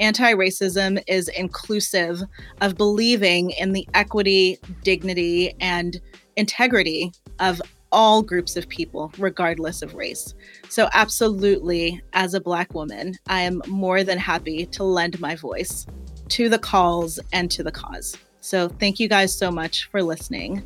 [0.00, 2.20] Anti racism is inclusive
[2.60, 6.00] of believing in the equity, dignity, and
[6.34, 10.34] integrity of all groups of people, regardless of race.
[10.68, 15.86] So, absolutely, as a Black woman, I am more than happy to lend my voice
[16.30, 18.16] to the calls and to the cause.
[18.40, 20.62] So, thank you guys so much for listening,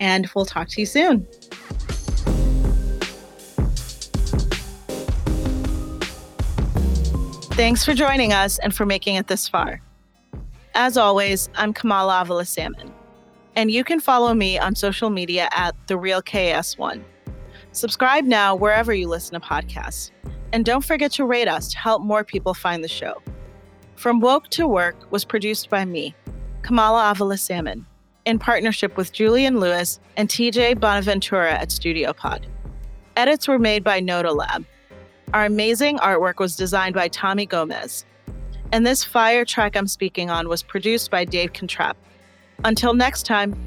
[0.00, 1.26] and we'll talk to you soon.
[7.52, 9.80] Thanks for joining us and for making it this far.
[10.74, 12.94] As always, I'm Kamala Avila Salmon
[13.58, 17.02] and you can follow me on social media at The Real KS1.
[17.72, 20.12] Subscribe now wherever you listen to podcasts.
[20.52, 23.20] And don't forget to rate us to help more people find the show.
[23.98, 26.14] From Woke to Work was produced by me,
[26.62, 27.84] Kamala Avila Salmon,
[28.26, 32.46] in partnership with Julian Lewis and TJ Bonaventura at Studio Pod.
[33.16, 34.64] Edits were made by Noda Lab.
[35.34, 38.06] Our amazing artwork was designed by Tommy Gomez.
[38.70, 41.94] And this fire track I'm speaking on was produced by Dave Contrap.
[42.62, 43.58] Until next time.